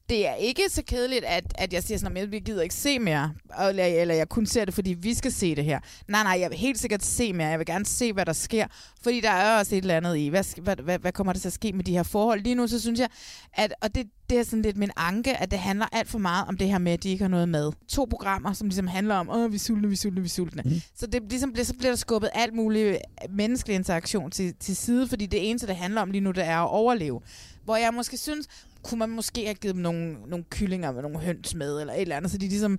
[0.09, 2.99] det er ikke så kedeligt, at, at jeg siger sådan, at jeg gider ikke se
[2.99, 3.33] mere.
[3.69, 5.81] Eller, eller jeg kun ser det, fordi vi skal se det her.
[6.09, 7.49] Nej, nej, jeg vil helt sikkert se mere.
[7.49, 8.67] Jeg vil gerne se, hvad der sker.
[9.03, 11.49] Fordi der er også et eller andet i, hvad, hvad, hvad, hvad kommer der til
[11.49, 12.41] at ske med de her forhold?
[12.41, 13.09] Lige nu, så synes jeg,
[13.55, 16.49] at, og det, det er sådan lidt min anke, at det handler alt for meget
[16.49, 17.73] om det her med, at de ikke har noget mad.
[17.89, 20.63] To programmer, som ligesom handler om, åh, vi sultne, vi sultne, vi sultne.
[20.65, 20.81] Mm.
[20.97, 22.99] Så det ligesom bliver, så bliver der skubbet alt muligt
[23.31, 26.59] menneskelig interaktion til, til side, fordi det eneste, det handler om lige nu, det er
[26.59, 27.21] at overleve.
[27.65, 28.49] Hvor jeg måske synes,
[28.85, 32.01] kunne man måske have givet dem nogle, nogle kyllinger med nogle høns med, eller et
[32.01, 32.79] eller andet, så de ligesom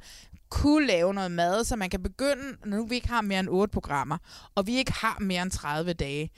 [0.49, 3.49] kunne lave noget mad, så man kan begynde, når nu vi ikke har mere end
[3.49, 4.17] otte programmer,
[4.55, 6.31] og vi ikke har mere end 30 dage,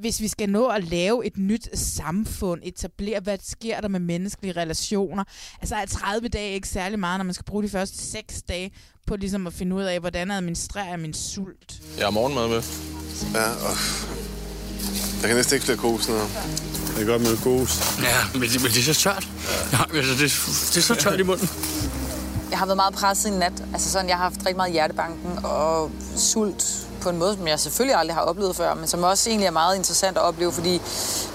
[0.00, 4.52] hvis vi skal nå at lave et nyt samfund, etablere, hvad sker der med menneskelige
[4.52, 5.24] relationer.
[5.60, 8.70] Altså er 30 dage ikke særlig meget, når man skal bruge de første 6 dage
[9.06, 11.82] på ligesom at finde ud af, hvordan administrerer jeg min sult.
[11.98, 12.62] Jeg har morgenmad med.
[13.34, 13.76] Ja, og
[15.26, 16.28] der kan næsten ikke flere kos noget.
[16.96, 18.00] Det er godt med kos.
[18.02, 19.28] Ja, men det, men det er så tørt.
[19.72, 20.20] Ja, altså, det,
[20.72, 21.48] det er så tørt i munden.
[22.50, 23.64] Jeg har været meget presset i nat.
[23.72, 27.60] Altså sådan, jeg har haft rigtig meget hjertebanken og sult på en måde, som jeg
[27.60, 30.80] selvfølgelig aldrig har oplevet før, men som også egentlig er meget interessant at opleve, fordi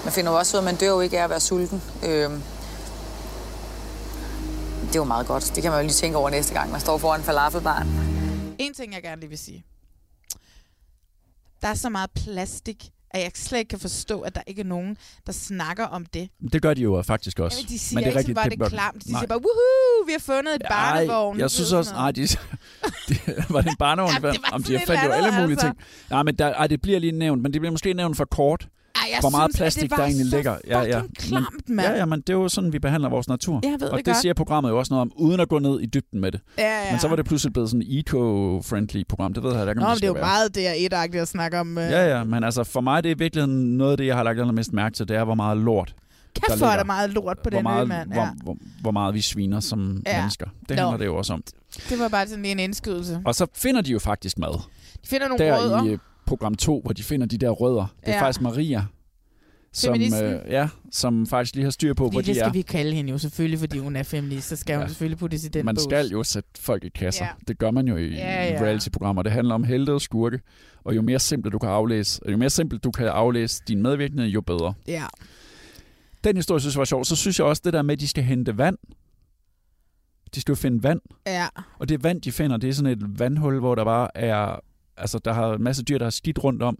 [0.04, 1.82] man finder jo også ud af, at man dør jo ikke af at være sulten.
[2.02, 2.42] Øhm,
[4.86, 5.52] det er jo meget godt.
[5.54, 7.86] Det kan man jo lige tænke over næste gang, man står foran en falafelbar.
[8.58, 9.64] En ting, jeg gerne lige vil sige.
[11.62, 14.66] Der er så meget plastik, at jeg slet ikke kan forstå, at der ikke er
[14.66, 14.96] nogen,
[15.26, 16.28] der snakker om det.
[16.52, 17.58] Det gør de jo faktisk også.
[17.58, 19.04] Jamen, de siger Men det er ikke, rigtigt, bare, det klamt.
[19.04, 19.20] De Nej.
[19.20, 21.38] siger bare, woohoo, vi har fundet et barnevogn.
[21.38, 22.26] jeg synes også, nej, de,
[23.08, 23.16] de,
[23.48, 24.12] var det en barnevogn?
[24.22, 25.66] Ja, det var sådan de fandt jo alle mulige altså.
[25.66, 25.76] ting.
[26.10, 28.68] Nej, men der, ej, det bliver lige nævnt, men det bliver måske nævnt for kort.
[28.94, 30.56] Ej, jeg hvor meget synes, plastik det der egentlig ligger.
[30.66, 31.00] Ja, ja.
[31.18, 31.88] klamt, mand.
[31.88, 33.60] Ja, ja, men det er jo sådan, vi behandler vores natur.
[33.62, 34.20] Jeg ved og det det godt.
[34.22, 36.40] siger programmet jo også noget om, uden at gå ned i dybden med det.
[36.58, 36.90] Ja, ja.
[36.90, 39.32] Men så var det pludselig blevet sådan et eco-friendly program.
[39.34, 40.22] Det ved jeg ikke, Nå, om men det det er jo være.
[40.22, 41.78] meget DR1-agtigt at snakke om.
[41.78, 44.22] Øh, Ja, ja, men altså for mig det er virkelig noget af det, jeg har
[44.22, 45.94] lagt allermest mærke til, det er, hvor meget lort
[46.34, 48.12] Kæft, hvor er der meget lort på hvor den meget, ø, mand.
[48.12, 48.28] hvor, Ja.
[48.42, 50.18] hvor, hvor meget vi sviner som Ja.
[50.20, 50.46] mennesker.
[50.68, 50.82] Det Nå.
[50.82, 51.42] handler det jo også om.
[51.88, 53.20] Det var bare sådan lige en indskydelse.
[53.24, 54.52] Og så finder de jo faktisk mad.
[55.02, 55.84] De finder nogle der rødder.
[55.84, 57.86] i øh, program 2, hvor de finder de der rødder.
[58.00, 58.22] Det er Ja.
[58.22, 58.84] faktisk Maria,
[59.72, 60.24] som, Feministen.
[60.24, 62.52] øh, ja, som faktisk lige har styr på, hvor Fordi det de skal er.
[62.52, 64.78] vi kalde hende jo selvfølgelig, fordi hun er feminist, så skal ja.
[64.78, 65.82] hun selvfølgelig puttes i den man bås.
[65.82, 67.24] skal jo sætte folk i kasser.
[67.24, 67.30] Ja.
[67.48, 68.62] Det gør man jo i, Ja, ja.
[68.62, 69.22] reality-programmer.
[69.22, 70.40] Det handler om helte og skurke.
[70.84, 73.82] Og jo mere simpelt du kan aflæse, og jo mere simpelt du kan aflæse din
[73.82, 74.74] medvirkende, jo bedre.
[74.88, 75.04] Ja.
[76.24, 77.04] Den historie synes jeg var sjov.
[77.04, 78.76] Så synes jeg også det der med, at de skal hente vand.
[80.34, 81.00] De skal jo finde vand.
[81.26, 81.46] Ja.
[81.78, 84.60] Og det vand, de finder, det er sådan et vandhul, hvor der bare er...
[84.96, 86.78] Altså, der har en masse dyr, der har skidt rundt om.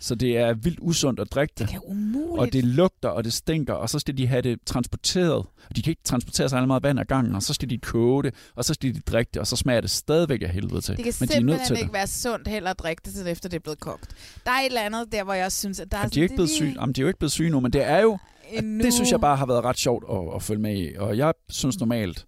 [0.00, 1.58] Så det er vildt usundt at drikke det.
[1.58, 2.38] Det kan umuligt.
[2.38, 5.34] Og det lugter, og det stinker, og så skal de have det transporteret.
[5.68, 8.22] Og de kan ikke transportere sig meget vand ad gangen, og så skal de koge
[8.22, 10.96] det, og så skal de drikke det, og så smager det stadigvæk af helvede til.
[10.96, 11.92] Det kan Men de er nødt til ikke det.
[11.92, 14.14] være sundt heller at drikke det, til efter det er blevet kogt.
[14.46, 16.22] Der er et eller andet der, hvor jeg synes, at der er Og de er,
[16.22, 16.74] ikke blevet syge.
[16.80, 18.18] Jamen, de er jo ikke blevet syge nu, men det er jo...
[18.52, 18.84] Endnu.
[18.84, 20.94] Det synes jeg bare har været ret sjovt at, at følge med i.
[20.98, 22.26] Og jeg synes normalt,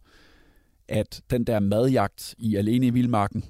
[0.89, 3.45] at den der madjagt i Alene i Vildmarken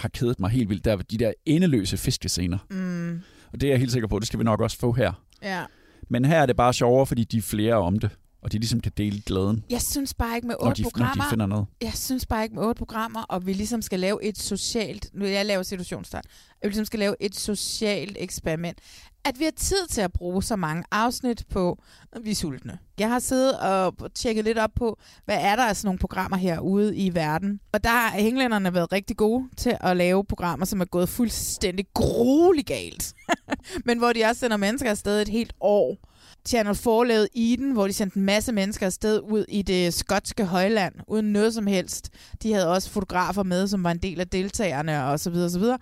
[0.00, 0.84] har kedet mig helt vildt.
[0.84, 2.58] Der er de der endeløse fiskescener.
[2.70, 3.20] Mm.
[3.52, 5.12] Og det er jeg helt sikker på, det skal vi nok også få her.
[5.42, 5.64] Ja.
[6.08, 8.10] Men her er det bare sjovere, fordi de er flere om det.
[8.42, 10.90] Og de ligesom kan dele glæden, Jeg synes bare ikke med når otte de, når
[10.90, 11.24] programmer...
[11.24, 11.66] de finder noget.
[11.82, 15.10] Jeg synes bare ikke med otte programmer, og vi ligesom skal lave et socialt...
[15.12, 16.24] Nu jeg laver situationsstart.
[16.26, 18.78] At vi ligesom skal lave et socialt eksperiment.
[19.24, 21.82] At vi har tid til at bruge så mange afsnit på,
[22.12, 22.78] at vi er sultne.
[22.98, 26.36] Jeg har siddet og tjekket lidt op på, hvad er der af sådan nogle programmer
[26.36, 27.60] herude i verden.
[27.72, 31.86] Og der har englænderne været rigtig gode til at lave programmer, som er gået fuldstændig
[31.94, 33.14] grueligt galt.
[33.86, 36.09] Men hvor de også sender mennesker afsted et helt år.
[36.48, 40.44] Channel 4 lavede Eden, hvor de sendte en masse mennesker afsted ud i det skotske
[40.44, 42.10] højland, uden noget som helst.
[42.42, 45.50] De havde også fotografer med, som var en del af deltagerne, og så videre, og
[45.50, 45.78] så videre.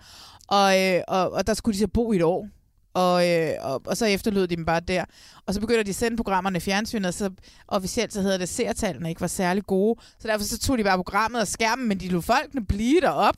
[0.47, 2.47] Og, øh, og, og der skulle de så bo i et år.
[2.93, 5.05] Og, øh, og, og så efterlod de dem bare der.
[5.45, 7.29] Og så begynder de at sende programmerne i fjernsynet, og så
[7.67, 9.99] officielt så hedder det, at seertallene ikke var særlig gode.
[10.19, 13.35] Så derfor så tog de bare programmet og skærmen, men de lod folkene blive derop.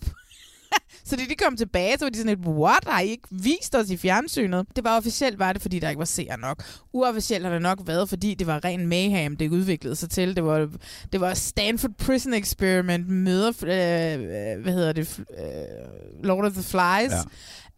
[1.06, 3.76] Så da de kom tilbage, så var de sådan lidt, what, har I ikke vist
[3.76, 4.66] os i fjernsynet?
[4.76, 6.64] Det var officielt, var det, fordi der ikke var seere nok.
[6.94, 10.36] Uofficielt har det nok været, fordi det var ren mayhem, det udviklede sig til.
[10.36, 10.70] Det var,
[11.12, 16.64] det var Stanford Prison Experiment møder, øh, øh hvad hedder det, øh, Lord of the
[16.64, 17.12] Flies.
[17.12, 17.22] Ja.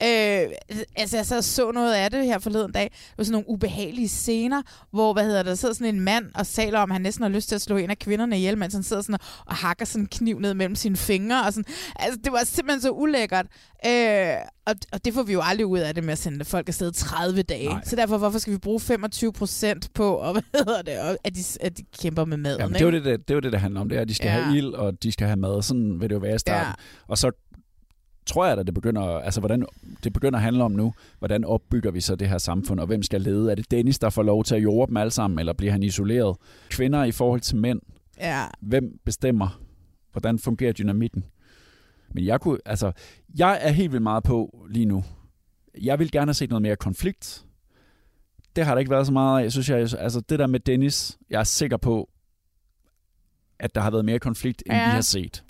[0.04, 0.50] Øh,
[0.96, 2.84] altså, jeg så, så noget af det her forleden dag.
[2.84, 6.26] Det var sådan nogle ubehagelige scener, hvor, hvad hedder det, der sidder sådan en mand
[6.36, 8.58] og taler om, at han næsten har lyst til at slå en af kvinderne ihjel,
[8.58, 11.46] mens han sidder sådan og, hakker sådan en kniv ned mellem sine fingre.
[11.46, 11.74] Og sådan.
[11.96, 13.46] Altså, det var simpelthen så ulækkert.
[13.86, 14.36] Øh,
[14.66, 16.92] og, og det får vi jo aldrig ud af det med at sende folk afsted
[16.92, 17.68] 30 dage.
[17.68, 17.82] Nej.
[17.84, 21.36] Så derfor, hvorfor skal vi bruge 25 procent på, og, hvad hedder det, og, at,
[21.36, 22.60] de, at de kæmper med maden?
[22.60, 23.90] Jamen, det, er det, det, det er jo det, det handler om.
[23.90, 24.42] Det er, at de skal ja.
[24.42, 25.62] have ild, og de skal have mad.
[25.62, 26.68] Sådan vil det jo være i starten.
[26.68, 27.08] Ja.
[27.08, 27.32] Og så
[28.26, 29.66] tror jeg, at det begynder, altså, hvordan,
[30.04, 33.04] det begynder at handle om nu, hvordan opbygger vi så det her samfund, og hvem
[33.04, 33.52] skal lede?
[33.52, 35.84] Er det Dennis, der får lov til at jorde dem alle sammen, eller bliver han
[35.84, 36.38] isoleret?
[36.70, 37.80] Kvinder i forhold til mænd.
[38.20, 38.44] Ja.
[38.62, 39.60] Hvem bestemmer?
[40.12, 41.24] Hvordan fungerer dynamikken?
[42.14, 42.92] Men jeg kunne, altså,
[43.38, 45.04] jeg er helt vildt meget på lige nu.
[45.82, 47.46] Jeg vil gerne have set noget mere konflikt.
[48.56, 49.44] Det har der ikke været så meget af.
[49.44, 52.10] Jeg synes, jeg, altså det der med Dennis, jeg er sikker på,
[53.60, 54.86] at der har været mere konflikt, end Ja.
[54.86, 55.44] vi har set.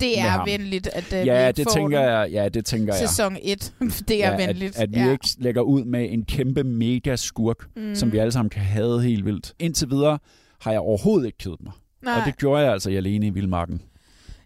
[0.00, 2.30] Det er venligt, at vi ja, ikke det får tænker jeg.
[2.30, 3.08] Ja, det tænker jeg.
[3.08, 3.72] Sæson 1,
[4.08, 4.76] det er ja, venligt.
[4.76, 5.10] At, at vi ja.
[5.12, 7.94] ikke lægger ud med en kæmpe mega skurk, Mm.
[7.94, 9.54] som vi alle sammen kan have helt vildt.
[9.58, 10.18] Indtil videre
[10.60, 11.72] har jeg overhovedet ikke kedet mig.
[12.02, 12.20] Nej.
[12.20, 13.82] Og det gjorde jeg altså i Alene i Vildmarken.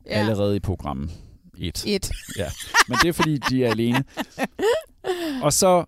[0.07, 0.11] Ja.
[0.21, 1.11] Allerede i programmet
[1.59, 1.85] 1.
[1.87, 2.11] Et.
[2.39, 2.47] Ja.
[2.89, 4.05] Men det er fordi, de er alene.
[5.43, 5.85] Og så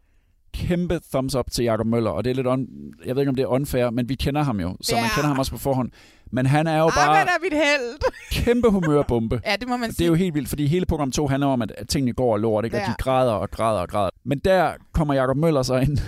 [0.54, 2.66] kæmpe thumbs up til Jakob Møller, og det er lidt on,
[3.06, 5.00] jeg ved ikke, om det er unfair, men vi kender ham jo, så Ja.
[5.02, 5.90] man kender ham også på forhånd.
[6.34, 8.00] Men han er jo Ah, bare men er mit held.
[8.44, 9.40] kæmpe humørbombe.
[9.46, 10.06] Ja, det må man Det er sige.
[10.06, 12.64] jo helt vildt, fordi hele program 2 handler om, at at tingene går og lort,
[12.64, 12.76] ikke?
[12.76, 12.86] og Ja.
[12.86, 14.10] de græder og græder og græder.
[14.24, 15.98] Men der kommer Jakob Møller så ind,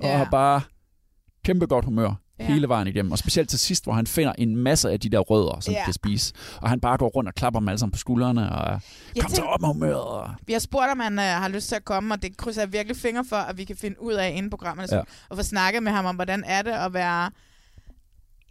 [0.00, 0.16] og Ja.
[0.16, 0.60] har bare
[1.44, 2.44] kæmpe godt humør Ja.
[2.46, 3.12] hele vejen igennem.
[3.12, 5.78] Og specielt til sidst, hvor han finder en masse af de der rødder, som Ja.
[5.78, 5.84] ja.
[5.84, 6.34] kan spise.
[6.62, 8.80] Og han bare går rundt og klapper dem alle sammen på skuldrene, og
[9.16, 10.30] Jeg kom så op med humøret.
[10.46, 12.72] Vi har spurgt, om han øh, har lyst til at komme, og det krydser jeg
[12.72, 14.96] virkelig fingre for, at vi kan finde ud af inden programmet, Ja.
[14.96, 15.02] ja.
[15.28, 17.30] og få snakket med ham om, hvordan er det at være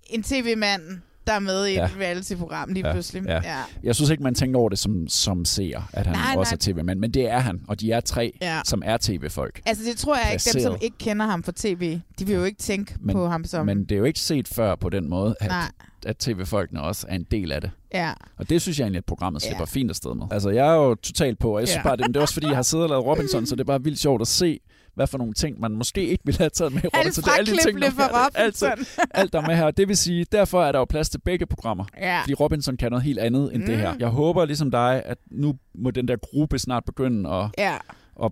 [0.09, 0.81] en tv-mand,
[1.27, 1.85] der er med i Ja.
[1.85, 3.23] et reality-program lige pludselig.
[3.25, 3.33] Ja.
[3.43, 3.57] Ja.
[3.83, 6.71] Jeg synes ikke, man tænker over det som, som seer, at han Nej, også nej.
[6.71, 6.99] er tv-mand.
[6.99, 8.61] Men det er han, og de er tre, Ja.
[8.65, 9.61] som er tv-folk.
[9.65, 10.83] Altså, det tror jeg ikke, dem som Placeret.
[10.83, 13.65] ikke kender ham på tv, de vil jo ikke tænke Men, på ham som...
[13.65, 15.71] men det er jo ikke set før på den måde, at, Nej.
[16.05, 17.71] at tv-folkene også er en del af det.
[17.93, 18.11] Ja.
[18.37, 19.61] Og det synes jeg egentlig, at programmet slipper Ja.
[19.61, 19.65] ja.
[19.79, 20.25] fint afsted med.
[20.31, 21.83] Altså, jeg er jo totalt på, og jeg synes Ja.
[21.83, 23.61] bare, det, men det er også fordi, jeg har siddet og lavet Robinson, så det
[23.61, 24.59] er bare vildt sjovt at se,
[24.95, 27.23] hvad for nogle ting, man måske ikke ville have taget med i Robinson.
[27.23, 27.87] Det er alle de ting, der-
[28.35, 28.85] alt, Robinson.
[29.11, 29.71] alt der er med her.
[29.71, 31.85] Det vil sige, derfor er der jo plads til begge programmer.
[31.97, 32.21] Ja.
[32.21, 33.67] Fordi Robinson kan noget helt andet end mm.
[33.67, 33.93] det her.
[33.99, 37.75] Jeg håber ligesom dig, at nu må den der gruppe snart begynde at, Ja.
[38.23, 38.31] at,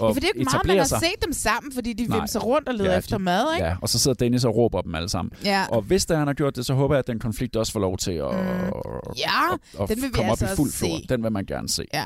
[0.00, 0.98] Ja, at for det er jo ikke meget, man har sig.
[1.00, 2.18] set dem sammen, fordi de Nej.
[2.18, 3.66] vimser rundt og leder Ja, efter de- mad, ikke?
[3.66, 5.32] Ja, og så sidder Dennis og råber dem alle sammen.
[5.44, 5.64] Ja.
[5.68, 7.80] Og hvis der han har gjort det, så håber jeg, at den konflikt også får
[7.80, 8.38] lov til at, Mm.
[9.18, 10.98] Ja, at, at den vil vi komme altså op i fuld også flor.
[11.08, 11.84] Den vil man gerne se.
[11.94, 12.04] Ja.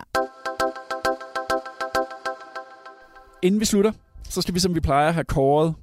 [3.43, 3.93] Inden vi slutter,
[4.29, 5.75] så skal vi, som vi plejer, have kåret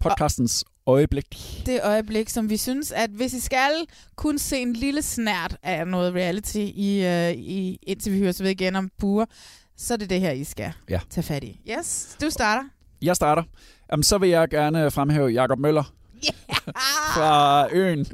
[0.00, 1.62] podcastens øjeblik.
[1.66, 3.70] det øjeblik, som vi synes, at hvis I skal
[4.16, 8.42] kun se en lille snært af noget reality, i, uh, i, indtil vi hører så
[8.42, 9.24] ved igen om buer,
[9.76, 11.00] så er det det her, I skal Ja.
[11.10, 11.60] tage fat i.
[11.78, 12.62] Yes, du starter.
[13.02, 13.42] Jeg starter.
[13.92, 15.92] Jamen, så vil jeg gerne fremhæve Jakob Møller
[17.14, 18.06] fra øen.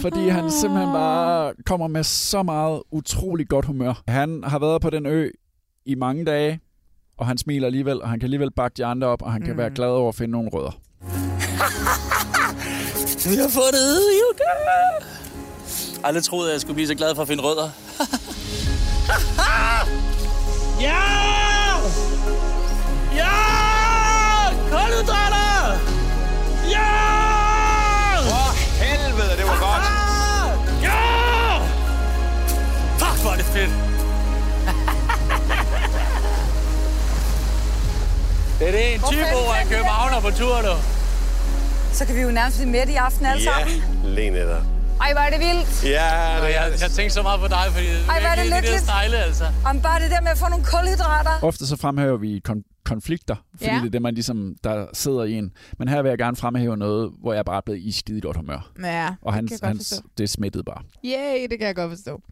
[0.00, 4.02] Fordi han simpelthen bare kommer med så meget utrolig godt humør.
[4.08, 5.30] Han har været på den ø
[5.86, 6.60] i mange dage,
[7.20, 9.50] og han smiler alligevel, og han kan alligevel bakke de andre op, og han kan
[9.52, 9.58] Mm.
[9.58, 10.70] være glad over at finde nogle rødder.
[13.30, 14.52] Vi har fundet Yuka!
[16.04, 17.68] Aldrig troede, at jeg skulle blive så glad for at finde rødder.
[20.86, 21.02] ja!
[23.16, 23.30] Ja!
[24.70, 25.78] Kulhydrater!
[26.70, 26.90] Ja!
[28.30, 28.48] For
[28.84, 29.84] helvede, det var godt.
[30.82, 31.00] Ja!
[32.98, 33.70] Fuck, hvor er det fedt.
[38.60, 40.74] Det er det en typo af københavner på tur, du.
[41.92, 43.82] Så kan vi jo nærmest blive midt i aften alle sammen.
[44.04, 44.60] Lene der.
[45.00, 45.84] Ej, hvor er det vildt.
[45.84, 46.10] Ja,
[46.42, 48.56] det jeg, jeg tænkte så meget på dig, fordi Ej, hvor er det de der
[48.56, 48.82] lykkeligt.
[48.82, 49.44] stejle, altså.
[49.64, 51.38] Om bare det der med at få nogle kulhydrater.
[51.42, 53.74] Ofte så fremhæver vi kon- konflikter, fordi Ja.
[53.78, 55.52] det er det, man ligesom, der sidder i en.
[55.78, 58.36] Men her vil jeg gerne fremhæve noget, hvor jeg bare er blevet i skide godt
[58.36, 58.70] humør.
[58.82, 60.82] Ja, Og det hans, godt hans, det smittede bare.
[61.04, 62.22] Yay, det kan jeg godt forstå.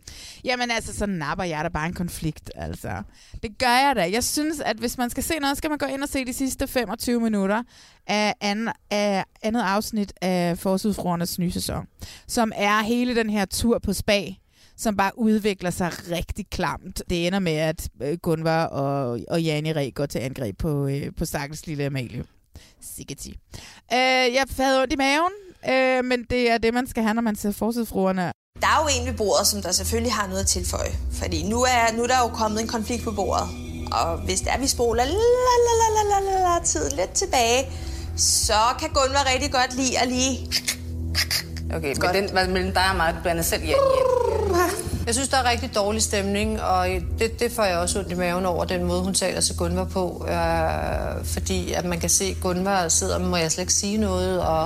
[0.45, 3.03] Jamen altså, så napper jeg da bare en konflikt, altså.
[3.43, 4.11] Det gør jeg da.
[4.13, 6.33] Jeg synes, at hvis man skal se noget, skal man gå ind og se de
[6.33, 7.63] sidste 25 minutter
[8.07, 11.87] af, anden, af andet afsnit af Forsudfruernes nye sæson,
[12.27, 14.21] som er hele den her tur på spa,
[14.79, 17.03] som bare udvikler sig rigtig klamt.
[17.11, 21.03] Det ender med, at øh, Gunvar og, og Jani Ræ går til angreb på, øh,
[21.19, 22.25] på stakkels lille Amalie.
[22.97, 23.27] Sikkert.
[23.27, 25.33] Øh, jeg havde ondt i maven,
[25.69, 28.33] øh, men det er det, man skal have, når man ser Forsudfruerne.
[28.61, 30.93] Der er jo en ved bordet, som der selvfølgelig har noget at tilføje.
[31.13, 33.49] Fordi nu er, nu er der jo kommet en konflikt på bordet.
[33.93, 37.11] Og hvis det er, vi spoler la, la, la, la, la, la, la, tiden lidt
[37.11, 37.67] tilbage,
[38.17, 40.53] så kan Gunvar rigtig godt lide at lige...
[41.75, 43.63] Okay, men den var mellem dig og mig, du blander selv
[44.59, 46.87] Jan Jeg synes, der er rigtig dårlig stemning, og
[47.19, 49.85] det, det får jeg også ondt i maven over, den måde, hun taler til Gunvar
[49.85, 50.27] på.
[50.29, 54.41] Øh, fordi at man kan se, at Gunvar sidder, må jeg slet ikke sige noget,
[54.41, 54.63] og,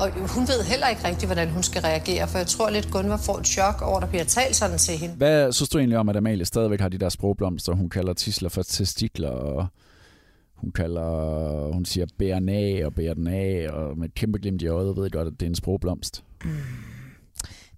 [0.00, 3.16] og hun ved heller ikke rigtigt, hvordan hun skal reagere, for jeg tror lidt, Gunvar
[3.16, 5.14] får et chok over, at der bliver talt sådan til hende.
[5.14, 7.72] Hvad synes du egentlig om, at Amalie stadigvæk har de der sprogblomster?
[7.72, 9.66] Hun kalder tisler for testikler, og
[10.56, 14.62] hun kalder, hun siger bæren af og bærer den af, og med et kæmpe glimt
[14.62, 16.24] i øjet ved jeg godt, at det er en sprogblomst.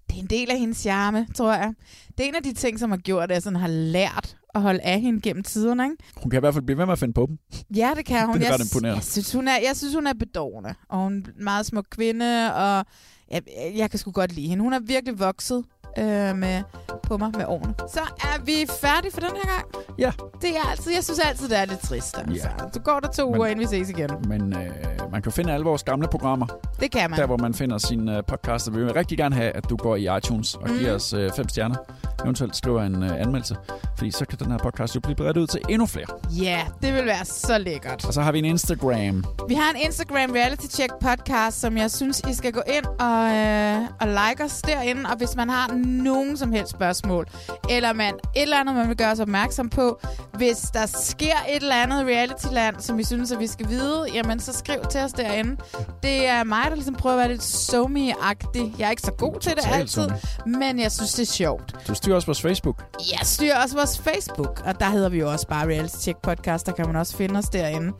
[0.09, 1.73] Det er en del af hendes charme, tror jeg.
[2.17, 4.61] Det er en af de ting, som har gjort, at jeg sådan har lært at
[4.61, 5.83] holde af hende gennem tiderne.
[5.83, 5.95] Ikke?
[6.15, 7.37] Hun kan i hvert fald blive ved med at finde på dem.
[7.75, 8.35] Ja, det kan hun.
[8.35, 8.83] Det er jeg, ret.
[8.83, 10.75] Jeg synes, hun er, jeg synes, hun er bedårende.
[10.89, 12.85] Og hun er en meget smuk kvinde, og
[13.31, 13.41] jeg,
[13.75, 14.63] jeg kan sgu godt lide hende.
[14.63, 15.63] Hun er virkelig vokset
[15.97, 16.61] øh, med,
[17.03, 17.73] på mig med årene.
[17.91, 19.65] Så er vi færdige for den her gang.
[19.99, 20.11] Ja.
[20.41, 22.17] Det er altid, jeg synes altid, det er lidt trist.
[22.17, 22.47] Altså.
[22.59, 22.69] Ja.
[22.73, 24.09] Så går der to Men- uger, inden vi ses igen.
[24.27, 26.45] Men øh, man kan finde alle vores gamle programmer.
[26.79, 27.19] Det kan man.
[27.19, 28.71] Der, hvor man finder sine øh, podcaster.
[28.71, 30.95] Vi vil rigtig gerne have, at du går i iTunes og giver Mm.
[30.95, 31.75] os øh, fem stjerner.
[32.23, 33.55] Eventuelt skriver en øh, anmeldelse.
[33.97, 36.05] Fordi så kan den her podcast jo blive bredt ud til endnu flere.
[36.41, 38.05] Ja, det vil være så lækkert.
[38.05, 39.23] Og så har vi en Instagram.
[39.47, 43.29] Vi har en Instagram Reality Check podcast, som jeg synes, I skal gå ind og,
[43.35, 45.09] øh, og like os derinde.
[45.09, 47.27] Og hvis man har nogen som helst spørgsmål,
[47.69, 49.99] eller man et eller andet, man vil gøre os opmærksom på,
[50.33, 54.39] hvis der sker et eller andet reality-land, som I synes, at vi skal vide, jamen
[54.39, 55.57] så skriv til os derinde.
[56.03, 58.79] Det er mig, der ligesom prøver at være lidt somi-agtig.
[58.79, 60.09] Jeg er ikke så god til det altid,
[60.45, 61.75] men jeg synes, det er sjovt.
[61.87, 62.83] Du styrer også vores Facebook.
[63.11, 66.65] Jeg styrer også vores Facebook, og der hedder vi jo også bare Reality Check Podcast.
[66.65, 67.91] Der kan man også finde os derinde.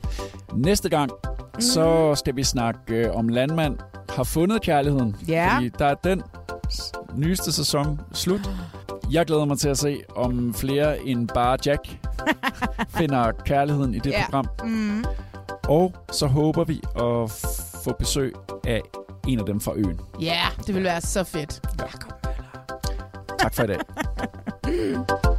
[0.54, 1.12] Næste gang,
[1.56, 1.62] mm.
[1.62, 3.78] så skal vi snakke øh, om landmand
[4.10, 5.16] har fundet kærligheden.
[5.28, 5.56] Ja.
[5.56, 6.24] Fordi der er den
[7.16, 8.50] nyeste sæson slut.
[9.12, 11.98] Jeg glæder mig til at se, om flere end bare Jack
[12.98, 14.24] finder kærligheden i det Ja.
[14.26, 14.48] program.
[14.64, 15.04] Mm.
[15.68, 17.32] Og så håber vi at
[17.84, 18.34] få besøg
[18.68, 18.82] af
[19.28, 20.00] en af dem fra øen.
[20.22, 21.62] Ja, det vil være så fedt.
[23.40, 23.80] Tak for i dag.